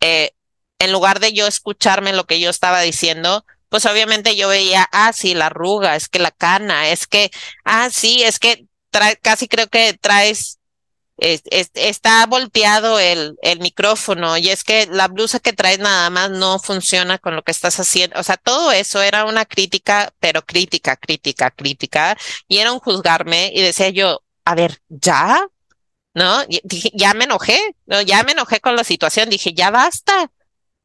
eh, 0.00 0.32
en 0.78 0.92
lugar 0.92 1.20
de 1.20 1.34
yo 1.34 1.46
escucharme 1.46 2.14
lo 2.14 2.24
que 2.24 2.40
yo 2.40 2.48
estaba 2.48 2.80
diciendo, 2.80 3.44
pues 3.68 3.84
obviamente 3.84 4.34
yo 4.34 4.48
veía, 4.48 4.88
ah, 4.92 5.12
sí, 5.12 5.34
la 5.34 5.46
arruga, 5.46 5.94
es 5.94 6.08
que 6.08 6.20
la 6.20 6.30
cana, 6.30 6.88
es 6.88 7.06
que, 7.06 7.30
ah, 7.64 7.90
sí, 7.90 8.22
es 8.22 8.38
que 8.38 8.66
casi 9.20 9.46
creo 9.46 9.66
que 9.68 9.92
traes, 9.92 10.57
está 11.18 12.24
volteado 12.26 12.98
el, 12.98 13.36
el 13.42 13.58
micrófono 13.58 14.38
y 14.38 14.50
es 14.50 14.62
que 14.62 14.86
la 14.86 15.08
blusa 15.08 15.40
que 15.40 15.52
traes 15.52 15.80
nada 15.80 16.10
más 16.10 16.30
no 16.30 16.58
funciona 16.58 17.18
con 17.18 17.34
lo 17.34 17.42
que 17.42 17.50
estás 17.50 17.80
haciendo. 17.80 18.18
O 18.18 18.22
sea, 18.22 18.36
todo 18.36 18.70
eso 18.72 19.02
era 19.02 19.24
una 19.24 19.44
crítica, 19.44 20.12
pero 20.20 20.42
crítica, 20.42 20.96
crítica, 20.96 21.50
crítica, 21.50 22.16
y 22.46 22.58
juzgarme 22.80 23.50
y 23.52 23.62
decía 23.62 23.90
yo, 23.90 24.22
a 24.44 24.54
ver, 24.54 24.80
ya, 24.88 25.46
¿no? 26.14 26.44
dije, 26.64 26.90
ya 26.94 27.14
me 27.14 27.24
enojé, 27.24 27.76
¿no? 27.86 28.00
Ya 28.02 28.22
me 28.22 28.32
enojé 28.32 28.60
con 28.60 28.76
la 28.76 28.84
situación, 28.84 29.30
dije, 29.30 29.52
ya 29.54 29.70
basta, 29.70 30.30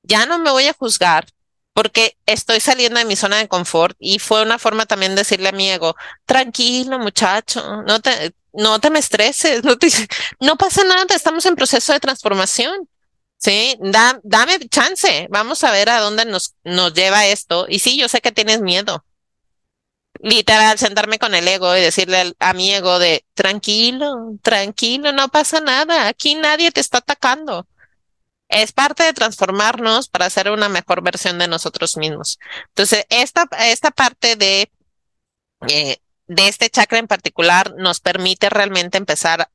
ya 0.03 0.25
no 0.25 0.39
me 0.39 0.51
voy 0.51 0.67
a 0.67 0.73
juzgar 0.73 1.25
porque 1.73 2.17
estoy 2.25 2.59
saliendo 2.59 2.99
de 2.99 3.05
mi 3.05 3.15
zona 3.15 3.37
de 3.37 3.47
confort 3.47 3.95
y 3.99 4.19
fue 4.19 4.43
una 4.43 4.59
forma 4.59 4.85
también 4.85 5.13
de 5.13 5.21
decirle 5.21 5.49
a 5.49 5.53
mi 5.53 5.69
ego, 5.69 5.95
tranquilo 6.25 6.99
muchacho, 6.99 7.83
no 7.83 7.99
te, 7.99 8.33
no 8.53 8.79
te 8.79 8.89
me 8.89 8.99
estreses, 8.99 9.63
no, 9.63 9.77
te, 9.77 9.87
no 10.39 10.57
pasa 10.57 10.83
nada, 10.83 11.15
estamos 11.15 11.45
en 11.45 11.55
proceso 11.55 11.93
de 11.93 11.99
transformación. 11.99 12.89
Sí, 13.37 13.77
da, 13.81 14.19
dame 14.23 14.57
chance, 14.69 15.27
vamos 15.29 15.63
a 15.65 15.71
ver 15.71 15.89
a 15.89 15.99
dónde 15.99 16.25
nos, 16.25 16.55
nos 16.63 16.93
lleva 16.93 17.27
esto. 17.27 17.65
Y 17.67 17.79
sí, 17.79 17.97
yo 17.99 18.07
sé 18.07 18.21
que 18.21 18.31
tienes 18.31 18.61
miedo. 18.61 19.03
Literal, 20.21 20.77
sentarme 20.77 21.19
con 21.19 21.35
el 21.35 21.47
ego 21.47 21.75
y 21.75 21.81
decirle 21.81 22.33
a 22.39 22.53
mi 22.53 22.71
ego 22.73 22.99
de, 22.99 23.25
tranquilo, 23.33 24.37
tranquilo, 24.41 25.11
no 25.11 25.27
pasa 25.29 25.59
nada, 25.59 26.07
aquí 26.07 26.35
nadie 26.35 26.71
te 26.71 26.79
está 26.79 26.99
atacando. 26.99 27.67
Es 28.47 28.71
parte 28.71 29.03
de 29.03 29.13
transformarnos 29.13 30.07
para 30.09 30.27
hacer 30.27 30.49
una 30.51 30.69
mejor 30.69 31.01
versión 31.03 31.39
de 31.39 31.47
nosotros 31.47 31.97
mismos. 31.97 32.39
Entonces, 32.69 33.05
esta, 33.09 33.47
esta 33.59 33.91
parte 33.91 34.35
de, 34.37 34.71
eh, 35.67 35.97
de 36.27 36.47
este 36.47 36.69
chakra 36.69 36.99
en 36.99 37.07
particular 37.07 37.73
nos 37.77 37.99
permite 37.99 38.49
realmente 38.49 38.97
empezar 38.97 39.49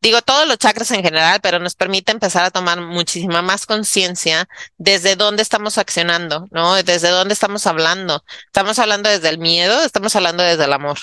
digo 0.00 0.22
todos 0.22 0.46
los 0.46 0.58
chakras 0.58 0.90
en 0.92 1.02
general, 1.02 1.40
pero 1.40 1.58
nos 1.58 1.74
permite 1.74 2.12
empezar 2.12 2.44
a 2.44 2.50
tomar 2.50 2.80
muchísima 2.80 3.42
más 3.42 3.66
conciencia 3.66 4.48
desde 4.78 5.16
dónde 5.16 5.42
estamos 5.42 5.78
accionando, 5.78 6.46
¿no? 6.50 6.74
Desde 6.82 7.08
dónde 7.08 7.34
estamos 7.34 7.66
hablando. 7.66 8.22
Estamos 8.46 8.78
hablando 8.78 9.08
desde 9.08 9.28
el 9.28 9.38
miedo, 9.38 9.82
estamos 9.82 10.14
hablando 10.16 10.42
desde 10.42 10.64
el 10.64 10.72
amor. 10.72 10.98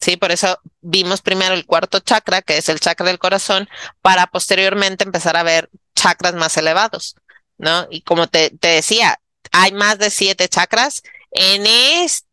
Sí, 0.00 0.16
por 0.16 0.32
eso 0.32 0.58
vimos 0.82 1.22
primero 1.22 1.54
el 1.54 1.66
cuarto 1.66 2.00
chakra, 2.00 2.42
que 2.42 2.58
es 2.58 2.68
el 2.68 2.80
chakra 2.80 3.06
del 3.06 3.18
corazón, 3.18 3.68
para 4.02 4.26
posteriormente 4.26 5.04
empezar 5.04 5.36
a 5.36 5.42
ver 5.42 5.70
chakras 5.94 6.34
más 6.34 6.56
elevados, 6.56 7.16
¿no? 7.58 7.86
Y 7.90 8.02
como 8.02 8.26
te, 8.26 8.50
te 8.50 8.68
decía, 8.68 9.18
hay 9.52 9.72
más 9.72 9.98
de 9.98 10.10
siete 10.10 10.48
chakras. 10.48 11.02
En 11.30 11.66
este 11.66 12.28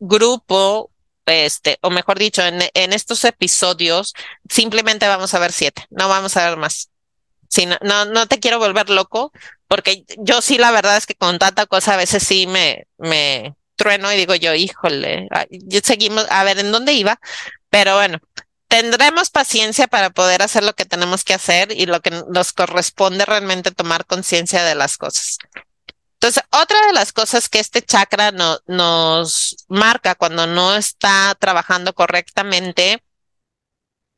grupo 0.00 0.90
este, 1.26 1.78
o 1.82 1.90
mejor 1.90 2.18
dicho, 2.18 2.42
en, 2.42 2.60
en 2.74 2.92
estos 2.92 3.24
episodios 3.24 4.14
simplemente 4.48 5.06
vamos 5.08 5.34
a 5.34 5.38
ver 5.38 5.52
siete, 5.52 5.86
no 5.90 6.08
vamos 6.08 6.36
a 6.36 6.48
ver 6.48 6.56
más. 6.56 6.90
Si 7.48 7.66
no, 7.66 7.76
no, 7.82 8.04
no 8.06 8.26
te 8.26 8.40
quiero 8.40 8.58
volver 8.58 8.90
loco, 8.90 9.32
porque 9.68 10.04
yo 10.18 10.40
sí, 10.40 10.58
la 10.58 10.70
verdad 10.70 10.96
es 10.96 11.06
que 11.06 11.14
con 11.14 11.38
tanta 11.38 11.66
cosa 11.66 11.94
a 11.94 11.98
veces 11.98 12.22
sí 12.22 12.46
me, 12.46 12.86
me 12.98 13.54
trueno 13.76 14.12
y 14.12 14.16
digo 14.16 14.34
yo, 14.34 14.54
híjole, 14.54 15.28
yo 15.50 15.80
seguimos, 15.82 16.26
a 16.30 16.44
ver, 16.44 16.58
¿en 16.58 16.72
dónde 16.72 16.92
iba? 16.94 17.20
Pero 17.70 17.96
bueno, 17.96 18.18
tendremos 18.68 19.30
paciencia 19.30 19.86
para 19.86 20.10
poder 20.10 20.42
hacer 20.42 20.64
lo 20.64 20.74
que 20.74 20.84
tenemos 20.84 21.24
que 21.24 21.34
hacer 21.34 21.72
y 21.72 21.86
lo 21.86 22.00
que 22.00 22.10
nos 22.10 22.52
corresponde 22.52 23.24
realmente 23.24 23.70
tomar 23.70 24.06
conciencia 24.06 24.64
de 24.64 24.74
las 24.74 24.96
cosas. 24.96 25.38
Entonces, 26.20 26.42
otra 26.50 26.86
de 26.86 26.92
las 26.94 27.12
cosas 27.12 27.48
que 27.48 27.60
este 27.60 27.82
chakra 27.82 28.32
no, 28.32 28.58
nos 28.66 29.66
marca 29.68 30.14
cuando 30.14 30.46
no 30.46 30.74
está 30.74 31.36
trabajando 31.38 31.94
correctamente, 31.94 33.02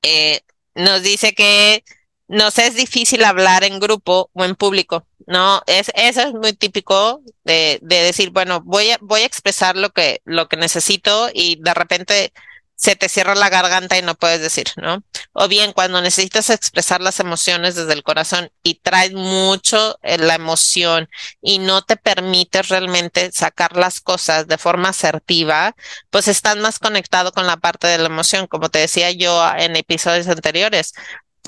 eh, 0.03 0.41
nos 0.75 1.03
dice 1.03 1.35
que 1.35 1.85
nos 2.29 2.59
es 2.59 2.75
difícil 2.75 3.25
hablar 3.25 3.65
en 3.65 3.81
grupo 3.81 4.31
o 4.33 4.45
en 4.45 4.55
público, 4.55 5.07
¿no? 5.27 5.63
Es, 5.67 5.91
eso 5.95 6.23
es 6.23 6.33
muy 6.35 6.53
típico 6.53 7.23
de, 7.45 7.79
de 7.83 7.97
decir, 8.03 8.31
bueno, 8.31 8.61
voy 8.65 8.91
a, 8.91 8.99
voy 9.01 9.23
a 9.23 9.27
expresar 9.27 9.77
lo 9.77 9.91
que, 9.91 10.21
lo 10.25 10.49
que 10.49 10.57
necesito 10.57 11.31
y 11.33 11.57
de 11.63 11.75
repente 11.75 12.33
se 12.79 12.95
te 12.95 13.09
cierra 13.09 13.35
la 13.35 13.49
garganta 13.49 13.99
y 13.99 14.03
no 14.03 14.15
puedes 14.15 14.41
decir, 14.41 14.69
¿no? 14.77 15.03
O 15.33 15.49
bien 15.49 15.73
cuando 15.73 16.01
necesitas 16.01 16.49
expresar 16.49 17.01
las 17.01 17.19
emociones 17.19 17.75
desde 17.75 17.93
el 17.93 18.05
corazón 18.05 18.53
y 18.63 18.75
traes 18.75 19.13
mucho 19.13 19.99
eh, 20.03 20.17
la 20.17 20.37
emoción 20.37 21.09
y 21.43 21.59
no 21.59 21.83
te 21.83 21.97
permites 21.97 22.69
realmente 22.69 23.33
sacar 23.33 23.77
las 23.77 24.01
cosas 24.01 24.47
de 24.47 24.59
forma 24.59 24.91
asertiva, 24.91 25.75
pues 26.11 26.29
estás 26.29 26.57
más 26.57 26.79
conectado 26.79 27.33
con 27.33 27.49
la 27.49 27.57
parte 27.57 27.89
de 27.89 27.99
la 27.99 28.07
emoción, 28.07 28.47
como 28.47 28.69
te 28.69 28.79
decía 28.79 29.11
yo 29.11 29.45
en 29.57 29.75
episodios 29.75 30.29
anteriores. 30.29 30.95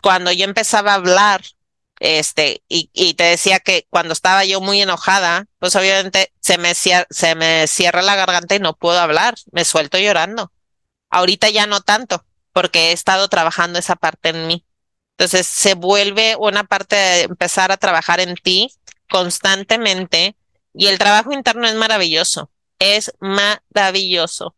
Cuando 0.03 0.33
yo 0.33 0.45
empezaba 0.45 0.93
a 0.93 0.97
hablar 0.97 1.43
este, 2.01 2.65
y, 2.69 3.15
te 3.15 3.25
decía 3.25 3.61
que 3.61 3.87
cuando 3.91 4.15
estaba 4.15 4.45
yo 4.45 4.61
muy 4.61 4.83
enojada, 4.83 5.47
pues 5.61 5.77
obviamente 5.77 6.33
se 6.41 6.59
me, 6.59 6.75
se 6.75 7.35
me 7.37 7.67
cierra 7.69 8.03
la 8.03 8.17
garganta 8.17 8.57
y 8.57 8.59
no 8.59 8.75
puedo 8.75 8.99
hablar, 8.99 9.37
me 9.53 9.65
suelto 9.65 9.99
llorando. 9.99 10.51
Ahorita 11.11 11.49
ya 11.51 11.67
no 11.67 11.81
tanto, 11.81 12.25
porque 12.53 12.91
he 12.91 12.93
estado 12.93 13.29
trabajando 13.29 13.79
esa 13.79 13.97
parte 13.97 14.31
en 14.31 14.47
mí. 14.47 14.65
Entonces 15.19 15.47
se 15.47 15.75
vuelve 15.75 16.37
una 16.37 16.65
parte 16.65 16.97
de 16.97 17.23
empezar 17.23 17.73
a 17.73 17.77
trabajar 17.77 18.21
en 18.21 18.37
ti 18.37 18.73
constantemente 19.11 20.37
y 20.73 20.87
el 20.87 20.99
trabajo 20.99 21.33
interno 21.33 21.67
es 21.67 21.75
maravilloso, 21.75 22.51
es 22.79 23.13
maravilloso. 23.21 24.55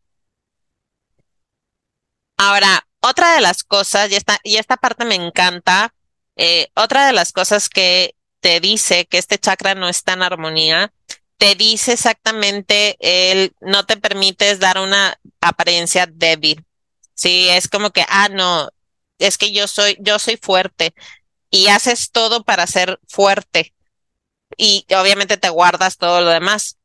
Ahora, 2.37 2.87
otra 3.01 3.35
de 3.35 3.41
las 3.41 3.65
cosas, 3.65 4.11
y 4.11 4.15
esta, 4.15 4.39
y 4.45 4.57
esta 4.57 4.77
parte 4.77 5.05
me 5.05 5.15
encanta, 5.15 5.95
eh, 6.37 6.69
otra 6.75 7.07
de 7.07 7.13
las 7.13 7.33
cosas 7.33 7.69
que 7.69 8.15
te 8.41 8.61
dice 8.61 9.07
que 9.07 9.19
este 9.19 9.39
chakra 9.39 9.75
no 9.75 9.89
está 9.89 10.15
en 10.15 10.23
armonía 10.23 10.93
te 11.43 11.57
dice 11.57 11.95
exactamente 11.95 12.97
el 13.01 13.53
no 13.61 13.85
te 13.85 13.97
permites 13.97 14.61
dar 14.61 14.79
una 14.79 15.19
apariencia 15.41 16.07
débil. 16.07 16.65
Sí, 17.15 17.49
es 17.49 17.67
como 17.67 17.91
que, 17.91 18.05
ah, 18.09 18.29
no, 18.29 18.69
es 19.19 19.39
que 19.39 19.51
yo 19.51 19.67
soy, 19.67 19.97
yo 19.99 20.21
soy 20.21 20.37
fuerte 20.37 20.95
y 21.51 21.67
haces 21.67 22.13
todo 22.13 22.45
para 22.45 22.69
ser 22.69 23.01
fuerte 23.09 23.75
y 24.57 24.87
obviamente 24.97 25.37
te 25.37 25.49
guardas 25.49 25.97
todo 25.99 26.21
lo 26.21 26.31
demás. 26.31 26.79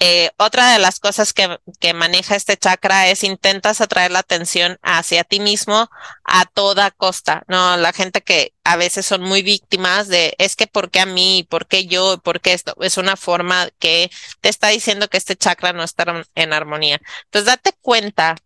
Eh, 0.00 0.30
otra 0.36 0.72
de 0.72 0.78
las 0.78 1.00
cosas 1.00 1.32
que, 1.32 1.58
que, 1.80 1.92
maneja 1.92 2.36
este 2.36 2.56
chakra 2.56 3.08
es 3.08 3.24
intentas 3.24 3.80
atraer 3.80 4.12
la 4.12 4.20
atención 4.20 4.78
hacia 4.82 5.24
ti 5.24 5.40
mismo 5.40 5.90
a 6.24 6.46
toda 6.46 6.92
costa. 6.92 7.42
No, 7.48 7.76
la 7.76 7.92
gente 7.92 8.22
que 8.22 8.54
a 8.62 8.76
veces 8.76 9.06
son 9.06 9.22
muy 9.22 9.42
víctimas 9.42 10.06
de 10.06 10.36
es 10.38 10.54
que 10.54 10.68
por 10.68 10.90
qué 10.92 11.00
a 11.00 11.06
mí, 11.06 11.46
por 11.50 11.66
qué 11.66 11.86
yo, 11.86 12.18
por 12.18 12.40
qué 12.40 12.52
esto. 12.52 12.76
Es 12.80 12.96
una 12.96 13.16
forma 13.16 13.70
que 13.80 14.10
te 14.40 14.48
está 14.48 14.68
diciendo 14.68 15.08
que 15.08 15.18
este 15.18 15.36
chakra 15.36 15.72
no 15.72 15.82
está 15.82 16.24
en 16.36 16.52
armonía. 16.52 17.00
Entonces 17.24 17.46
date 17.46 17.72
cuenta 17.80 18.36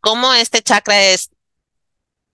cómo 0.00 0.32
este 0.34 0.62
chakra 0.62 1.00
es 1.02 1.30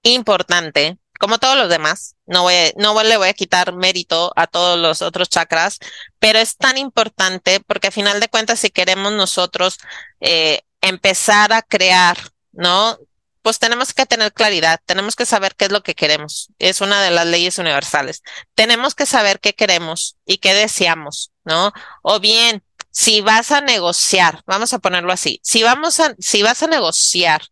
importante 0.03 0.98
como 1.22 1.38
todos 1.38 1.56
los 1.56 1.68
demás, 1.68 2.16
no, 2.26 2.42
voy, 2.42 2.72
le 3.04 3.16
voy 3.16 3.28
a 3.28 3.32
quitar 3.32 3.72
mérito 3.72 4.32
a 4.35 4.48
todos 4.48 4.76
los 4.76 5.02
otros 5.02 5.28
chakras, 5.28 5.78
pero 6.18 6.40
es 6.40 6.56
tan 6.56 6.78
importante 6.78 7.61
porque 7.61 7.87
a 7.87 7.92
final 7.92 8.18
de 8.18 8.26
cuentas 8.26 8.58
si 8.58 8.70
queremos 8.70 9.12
nosotros 9.12 9.78
eh, 10.18 10.62
empezar 10.80 11.52
a 11.52 11.62
crear, 11.62 12.18
¿no? 12.50 12.98
Pues 13.40 13.61
tenemos 13.61 13.94
que 13.94 14.04
tener 14.04 14.32
claridad, 14.32 14.80
tenemos 14.85 15.14
que 15.14 15.24
saber 15.24 15.54
qué 15.54 15.66
es 15.66 15.70
lo 15.70 15.85
que 15.85 15.94
queremos. 15.94 16.48
Es 16.58 16.80
una 16.80 17.00
de 17.00 17.12
las 17.12 17.26
leyes 17.26 17.56
universales. 17.58 18.24
Tenemos 18.56 18.96
que 18.96 19.06
saber 19.06 19.38
qué 19.38 19.54
queremos 19.54 20.16
y 20.26 20.38
qué 20.38 20.54
deseamos, 20.54 21.30
¿no? 21.44 21.72
O 22.02 22.18
bien, 22.18 22.64
si 22.90 23.20
vas 23.20 23.52
a 23.52 23.61
negociar, 23.61 24.42
vamos 24.44 24.72
a 24.74 24.80
ponerlo 24.80 25.12
así, 25.12 25.38
si 25.44 25.62
vamos 25.62 26.00
a, 26.00 26.16
si 26.18 26.42
vas 26.42 26.64
a 26.64 26.66
negociar 26.66 27.42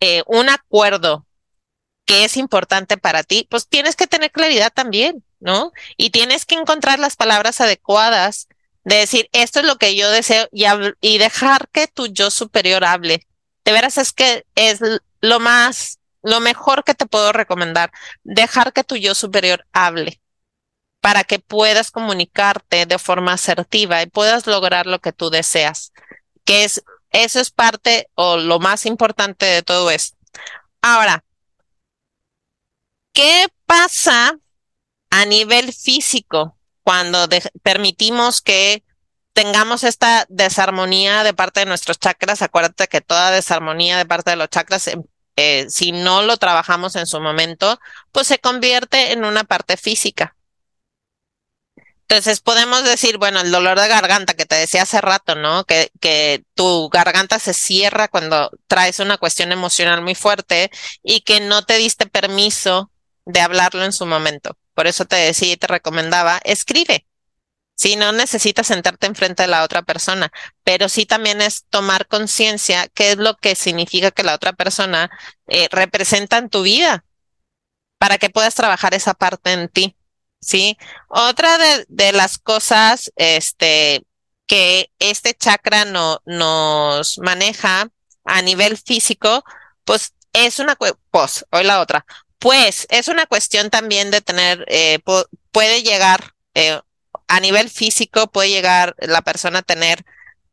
eh, 0.00 0.24
un 0.26 0.48
acuerdo 0.48 1.25
que 2.06 2.24
es 2.24 2.36
importante 2.36 2.96
para 2.96 3.24
ti, 3.24 3.46
pues 3.50 3.68
tienes 3.68 3.96
que 3.96 4.06
tener 4.06 4.30
claridad 4.30 4.72
también, 4.72 5.24
¿no? 5.40 5.72
Y 5.96 6.10
tienes 6.10 6.46
que 6.46 6.54
encontrar 6.54 6.98
las 6.98 7.16
palabras 7.16 7.60
adecuadas 7.60 8.48
de 8.84 8.96
decir, 8.96 9.28
esto 9.32 9.60
es 9.60 9.66
lo 9.66 9.76
que 9.76 9.96
yo 9.96 10.08
deseo 10.10 10.48
y, 10.52 10.64
y 11.00 11.18
dejar 11.18 11.68
que 11.68 11.88
tu 11.88 12.06
yo 12.06 12.30
superior 12.30 12.84
hable. 12.84 13.26
De 13.64 13.72
veras 13.72 13.98
es 13.98 14.12
que 14.12 14.46
es 14.54 14.80
lo 15.20 15.40
más, 15.40 15.98
lo 16.22 16.38
mejor 16.38 16.84
que 16.84 16.94
te 16.94 17.06
puedo 17.06 17.32
recomendar, 17.32 17.90
dejar 18.22 18.72
que 18.72 18.84
tu 18.84 18.96
yo 18.96 19.16
superior 19.16 19.66
hable 19.72 20.20
para 21.00 21.24
que 21.24 21.40
puedas 21.40 21.90
comunicarte 21.90 22.86
de 22.86 22.98
forma 22.98 23.32
asertiva 23.32 24.02
y 24.02 24.06
puedas 24.06 24.46
lograr 24.46 24.86
lo 24.86 25.00
que 25.00 25.12
tú 25.12 25.30
deseas, 25.30 25.92
que 26.44 26.64
es, 26.64 26.84
eso 27.10 27.40
es 27.40 27.50
parte 27.50 28.08
o 28.14 28.36
lo 28.36 28.60
más 28.60 28.86
importante 28.86 29.46
de 29.46 29.62
todo 29.62 29.90
esto. 29.90 30.16
Ahora, 30.80 31.24
¿Qué 33.16 33.48
pasa 33.64 34.38
a 35.08 35.24
nivel 35.24 35.72
físico 35.72 36.58
cuando 36.82 37.26
permitimos 37.62 38.42
que 38.42 38.84
tengamos 39.32 39.84
esta 39.84 40.26
desarmonía 40.28 41.24
de 41.24 41.32
parte 41.32 41.60
de 41.60 41.66
nuestros 41.66 41.98
chakras? 41.98 42.42
Acuérdate 42.42 42.88
que 42.88 43.00
toda 43.00 43.30
desarmonía 43.30 43.96
de 43.96 44.04
parte 44.04 44.32
de 44.32 44.36
los 44.36 44.50
chakras, 44.50 44.86
em, 44.88 45.02
eh, 45.36 45.64
si 45.70 45.92
no 45.92 46.20
lo 46.20 46.36
trabajamos 46.36 46.94
en 46.94 47.06
su 47.06 47.18
momento, 47.18 47.80
pues 48.12 48.26
se 48.26 48.38
convierte 48.38 49.12
en 49.12 49.24
una 49.24 49.44
parte 49.44 49.78
física. 49.78 50.36
Entonces 52.02 52.40
podemos 52.40 52.84
decir, 52.84 53.16
bueno, 53.16 53.40
el 53.40 53.50
dolor 53.50 53.80
de 53.80 53.88
garganta 53.88 54.34
que 54.34 54.44
te 54.44 54.56
decía 54.56 54.82
hace 54.82 55.00
rato, 55.00 55.36
¿no? 55.36 55.64
Que, 55.64 55.90
que 56.02 56.44
tu 56.54 56.90
garganta 56.90 57.38
se 57.38 57.54
cierra 57.54 58.08
cuando 58.08 58.50
traes 58.66 59.00
una 59.00 59.16
cuestión 59.16 59.52
emocional 59.52 60.02
muy 60.02 60.14
fuerte 60.14 60.70
y 61.02 61.22
que 61.22 61.40
no 61.40 61.64
te 61.64 61.78
diste 61.78 62.04
permiso 62.04 62.90
de 63.26 63.40
hablarlo 63.40 63.84
en 63.84 63.92
su 63.92 64.06
momento. 64.06 64.56
Por 64.74 64.86
eso 64.86 65.04
te 65.04 65.16
decía 65.16 65.52
y 65.52 65.56
te 65.56 65.66
recomendaba, 65.66 66.40
escribe. 66.44 67.06
Sí, 67.74 67.96
no 67.96 68.12
necesitas 68.12 68.68
sentarte 68.68 69.06
enfrente 69.06 69.42
de 69.42 69.48
la 69.48 69.62
otra 69.62 69.82
persona, 69.82 70.32
pero 70.64 70.88
sí 70.88 71.04
también 71.04 71.42
es 71.42 71.66
tomar 71.68 72.06
conciencia 72.06 72.88
qué 72.88 73.10
es 73.12 73.18
lo 73.18 73.36
que 73.36 73.54
significa 73.54 74.10
que 74.10 74.22
la 74.22 74.34
otra 74.34 74.54
persona 74.54 75.10
eh, 75.46 75.68
representa 75.70 76.38
en 76.38 76.48
tu 76.48 76.62
vida 76.62 77.04
para 77.98 78.16
que 78.18 78.30
puedas 78.30 78.54
trabajar 78.54 78.94
esa 78.94 79.14
parte 79.14 79.52
en 79.52 79.68
ti. 79.68 79.96
Sí. 80.40 80.78
Otra 81.08 81.58
de, 81.58 81.86
de 81.88 82.12
las 82.12 82.38
cosas, 82.38 83.12
este, 83.16 84.06
que 84.46 84.90
este 84.98 85.34
chakra 85.34 85.84
no, 85.84 86.22
nos 86.24 87.18
maneja 87.18 87.88
a 88.24 88.42
nivel 88.42 88.76
físico, 88.78 89.44
pues 89.84 90.14
es 90.32 90.58
una, 90.58 90.76
pues, 91.10 91.46
hoy 91.50 91.64
la 91.64 91.80
otra, 91.80 92.04
pues 92.46 92.86
es 92.90 93.08
una 93.08 93.26
cuestión 93.26 93.70
también 93.70 94.12
de 94.12 94.20
tener, 94.20 94.64
eh, 94.68 95.00
puede 95.50 95.82
llegar 95.82 96.34
eh, 96.54 96.78
a 97.26 97.40
nivel 97.40 97.68
físico 97.70 98.28
puede 98.28 98.50
llegar 98.50 98.94
la 99.00 99.20
persona 99.22 99.58
a 99.58 99.62
tener 99.62 100.04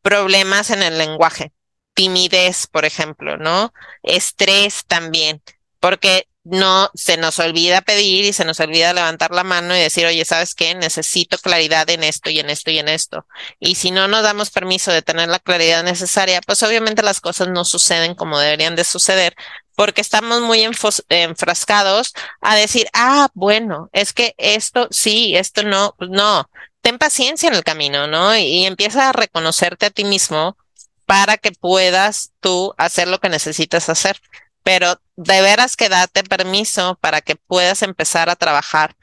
problemas 0.01 0.71
en 0.71 0.81
el 0.81 0.97
lenguaje, 0.97 1.51
timidez, 1.93 2.65
por 2.65 2.85
ejemplo, 2.85 3.37
¿no? 3.37 3.75
Estrés 4.01 4.85
también, 4.87 5.43
porque 5.79 6.27
no 6.43 6.89
se 6.95 7.15
nos 7.15 7.37
olvida 7.37 7.81
pedir 7.81 8.25
y 8.25 8.33
se 8.33 8.43
nos 8.43 8.59
olvida 8.59 8.91
levantar 8.91 9.29
la 9.29 9.43
mano 9.43 9.77
y 9.77 9.79
decir, 9.79 10.07
oye, 10.07 10.25
¿sabes 10.25 10.55
qué? 10.55 10.73
Necesito 10.73 11.37
claridad 11.37 11.87
en 11.91 12.03
esto 12.03 12.31
y 12.31 12.39
en 12.39 12.49
esto 12.49 12.71
y 12.71 12.79
en 12.79 12.89
esto. 12.89 13.27
Y 13.59 13.75
si 13.75 13.91
no 13.91 14.07
nos 14.07 14.23
damos 14.23 14.49
permiso 14.49 14.91
de 14.91 15.03
tener 15.03 15.29
la 15.29 15.37
claridad 15.37 15.83
necesaria, 15.83 16.41
pues 16.41 16.63
obviamente 16.63 17.03
las 17.03 17.21
cosas 17.21 17.49
no 17.49 17.63
suceden 17.63 18.15
como 18.15 18.39
deberían 18.39 18.75
de 18.75 18.83
suceder, 18.83 19.35
porque 19.75 20.01
estamos 20.01 20.41
muy 20.41 20.67
enfrascados 21.09 22.13
a 22.41 22.55
decir, 22.55 22.87
ah, 22.93 23.29
bueno, 23.33 23.89
es 23.93 24.13
que 24.13 24.35
esto 24.37 24.87
sí, 24.91 25.35
esto 25.35 25.63
no, 25.63 25.95
pues 25.97 26.09
no, 26.09 26.49
ten 26.81 26.97
paciencia 26.99 27.49
en 27.49 27.55
el 27.55 27.63
camino, 27.63 28.07
¿no? 28.07 28.35
Y, 28.37 28.65
empieza 28.65 29.09
a 29.09 29.13
reconocerte 29.13 29.87
a 29.87 29.89
ti 29.89 30.03
mismo 30.03 30.57
para 31.05 31.37
que 31.37 31.51
puedas 31.51 32.33
tú 32.39 32.73
hacer 32.77 33.07
lo 33.07 33.19
que 33.19 33.29
necesitas 33.29 33.89
hacer. 33.89 34.21
Pero 34.63 34.99
de 35.15 35.41
veras 35.41 35.75
que 35.75 35.89
date 35.89 36.23
permiso 36.23 36.97
para 37.01 37.21
que 37.21 37.35
puedas 37.35 37.81
empezar 37.83 38.29
a 38.29 38.35
trabajar 38.35 38.95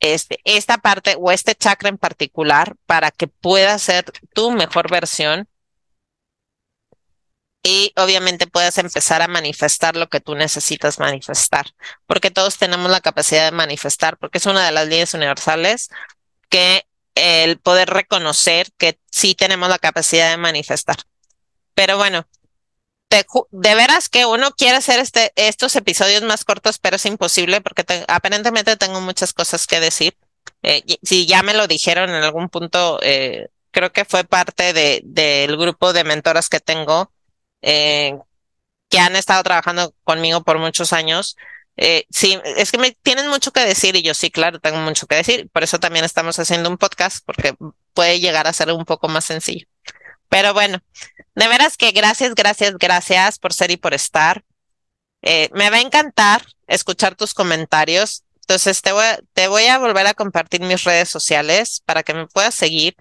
este, 0.00 0.40
esta 0.44 0.78
parte 0.78 1.16
o 1.18 1.30
este 1.30 1.54
chakra 1.54 1.88
en 1.88 1.98
particular 1.98 2.74
para 2.86 3.10
que 3.10 3.28
puedas 3.28 3.82
ser 3.82 4.04
tu 4.34 4.50
mejor 4.50 4.90
versión 4.90 5.48
y 7.62 7.92
obviamente 7.96 8.46
puedas 8.46 8.78
empezar 8.78 9.22
a 9.22 9.28
manifestar 9.28 9.96
lo 9.96 10.08
que 10.08 10.20
tú 10.20 10.34
necesitas 10.34 10.98
manifestar, 10.98 11.66
porque 12.06 12.30
todos 12.30 12.58
tenemos 12.58 12.90
la 12.90 13.00
capacidad 13.00 13.44
de 13.44 13.56
manifestar, 13.56 14.16
porque 14.18 14.38
es 14.38 14.46
una 14.46 14.66
de 14.66 14.72
las 14.72 14.88
leyes 14.88 15.14
universales 15.14 15.90
que 16.48 16.86
el 17.14 17.58
poder 17.58 17.90
reconocer 17.90 18.72
que 18.78 18.98
sí 19.10 19.34
tenemos 19.34 19.68
la 19.68 19.78
capacidad 19.78 20.30
de 20.30 20.38
manifestar. 20.38 20.96
Pero 21.74 21.96
bueno, 21.96 22.26
de 23.50 23.74
veras 23.74 24.08
que 24.08 24.26
uno 24.26 24.52
quiere 24.52 24.76
hacer 24.76 24.98
este, 24.98 25.32
estos 25.36 25.76
episodios 25.76 26.22
más 26.22 26.44
cortos, 26.44 26.78
pero 26.78 26.96
es 26.96 27.06
imposible 27.06 27.60
porque 27.60 27.84
aparentemente 28.08 28.76
tengo 28.76 29.00
muchas 29.00 29.32
cosas 29.32 29.66
que 29.66 29.80
decir. 29.80 30.16
Eh, 30.62 30.82
si 31.02 31.26
ya 31.26 31.42
me 31.42 31.54
lo 31.54 31.66
dijeron 31.66 32.10
en 32.10 32.22
algún 32.22 32.48
punto, 32.48 32.98
eh, 33.02 33.48
creo 33.70 33.92
que 33.92 34.04
fue 34.04 34.24
parte 34.24 34.72
de, 34.72 35.02
del 35.04 35.56
grupo 35.56 35.92
de 35.92 36.04
mentoras 36.04 36.48
que 36.48 36.60
tengo 36.60 37.12
eh, 37.62 38.18
que 38.88 38.98
han 38.98 39.16
estado 39.16 39.42
trabajando 39.42 39.94
conmigo 40.04 40.42
por 40.42 40.58
muchos 40.58 40.92
años. 40.92 41.36
Eh, 41.76 42.04
sí, 42.10 42.38
es 42.56 42.70
que 42.70 42.78
me 42.78 42.92
tienen 43.02 43.28
mucho 43.28 43.52
que 43.52 43.64
decir 43.64 43.96
y 43.96 44.02
yo 44.02 44.12
sí, 44.14 44.30
claro, 44.30 44.60
tengo 44.60 44.78
mucho 44.78 45.06
que 45.06 45.16
decir. 45.16 45.48
Por 45.50 45.62
eso 45.62 45.80
también 45.80 46.04
estamos 46.04 46.38
haciendo 46.38 46.68
un 46.68 46.78
podcast 46.78 47.24
porque 47.24 47.54
puede 47.94 48.20
llegar 48.20 48.46
a 48.46 48.52
ser 48.52 48.70
un 48.70 48.84
poco 48.84 49.08
más 49.08 49.24
sencillo. 49.24 49.66
Pero 50.28 50.54
bueno, 50.54 50.78
de 51.34 51.48
veras 51.48 51.76
que 51.76 51.92
gracias, 51.92 52.34
gracias, 52.34 52.76
gracias 52.78 53.38
por 53.38 53.52
ser 53.52 53.70
y 53.70 53.76
por 53.76 53.94
estar. 53.94 54.44
Eh, 55.22 55.50
me 55.54 55.70
va 55.70 55.76
a 55.76 55.80
encantar 55.80 56.44
escuchar 56.66 57.14
tus 57.14 57.34
comentarios. 57.34 58.24
Entonces 58.40 58.82
te 58.82 58.92
voy, 58.92 59.04
a, 59.04 59.20
te 59.32 59.48
voy 59.48 59.66
a 59.66 59.78
volver 59.78 60.06
a 60.06 60.14
compartir 60.14 60.60
mis 60.62 60.84
redes 60.84 61.08
sociales 61.08 61.82
para 61.84 62.02
que 62.02 62.14
me 62.14 62.26
puedas 62.26 62.54
seguir 62.54 62.96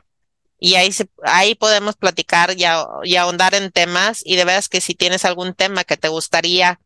y 0.63 0.75
ahí, 0.75 0.91
ahí 1.23 1.55
podemos 1.55 1.95
platicar 1.95 2.53
y, 2.55 2.65
y, 3.03 3.15
ahondar 3.15 3.55
en 3.55 3.71
temas 3.71 4.21
y 4.23 4.35
de 4.35 4.45
veras 4.45 4.69
que 4.69 4.79
si 4.79 4.93
tienes 4.93 5.25
algún 5.25 5.55
tema 5.55 5.83
que 5.83 5.97
te 5.97 6.07
gustaría 6.07 6.79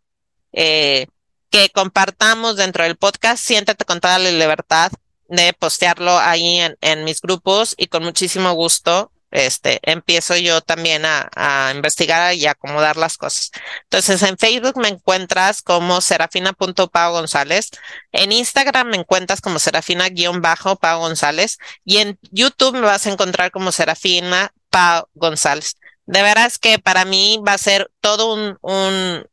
eh, 0.53 1.07
que 1.49 1.69
compartamos 1.71 2.55
dentro 2.55 2.85
del 2.85 2.95
podcast, 2.95 3.43
siéntate 3.43 3.83
con 3.83 3.99
toda 3.99 4.17
la 4.17 4.31
libertad 4.31 4.93
de 5.27 5.51
postearlo 5.51 6.17
ahí 6.17 6.61
en, 6.61 6.77
en 6.79 7.03
mis 7.03 7.19
grupos 7.19 7.75
y 7.77 7.87
con 7.87 8.05
muchísimo 8.05 8.53
gusto 8.53 9.11
este, 9.31 9.79
empiezo 9.83 10.35
yo 10.37 10.61
también 10.61 11.03
a, 11.05 11.71
investigar 11.75 12.33
y 12.35 12.45
acomodar 12.47 12.97
las 12.97 13.17
cosas. 13.17 13.51
Entonces, 13.83 14.21
en 14.23 14.37
Facebook 14.37 14.77
me 14.77 14.87
encuentras 14.87 15.61
como 15.61 16.01
serafina.pao 16.01 17.11
González, 17.11 17.69
en 18.11 18.31
Instagram 18.31 18.87
me 18.89 18.97
encuentras 18.97 19.41
como 19.41 19.59
serafina-pao 19.59 20.99
González 20.99 21.57
y 21.83 21.97
en 21.97 22.17
YouTube 22.31 22.73
me 22.73 22.81
vas 22.81 23.05
a 23.05 23.11
encontrar 23.11 23.51
como 23.51 23.71
serafina 23.71 24.53
Pao 24.69 25.09
González. 25.13 25.75
De 26.05 26.21
veras 26.21 26.57
que 26.59 26.79
para 26.79 27.03
mí 27.05 27.39
va 27.45 27.53
a 27.53 27.57
ser 27.57 27.91
todo 27.99 28.33
un, 28.33 28.57
un, 28.61 29.27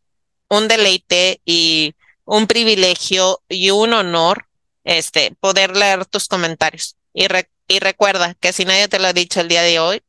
un 0.49 0.69
deleite 0.69 1.41
y 1.45 1.95
un 2.25 2.47
privilegio 2.47 3.43
y 3.49 3.71
un 3.71 3.93
honor 3.93 4.47
este, 4.85 5.37
poder 5.41 5.77
leer 5.77 6.07
tus 6.07 6.29
comentarios. 6.29 6.97
Y 7.13 7.29
y 7.73 7.79
recuerda 7.79 8.35
que 8.35 8.53
si 8.53 8.65
nadie 8.65 8.87
te 8.89 8.99
lo 8.99 9.09
ha 9.09 9.13
dicho 9.13 9.41
el 9.41 9.49
día 9.49 9.63
de 9.63 9.79
hoy, 9.81 10.03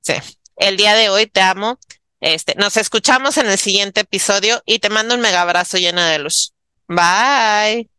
sí, 0.00 0.14
el 0.56 0.76
día 0.76 0.94
de 0.94 1.08
hoy 1.08 1.26
te 1.26 1.40
amo. 1.40 1.78
Este, 2.20 2.54
nos 2.56 2.76
escuchamos 2.76 3.36
en 3.36 3.46
el 3.46 3.58
siguiente 3.58 4.00
episodio 4.00 4.60
y 4.66 4.80
te 4.80 4.88
mando 4.88 5.14
un 5.14 5.20
mega 5.20 5.42
abrazo 5.42 5.78
lleno 5.78 6.02
de 6.02 6.18
luz. 6.18 6.52
Bye. 6.88 7.95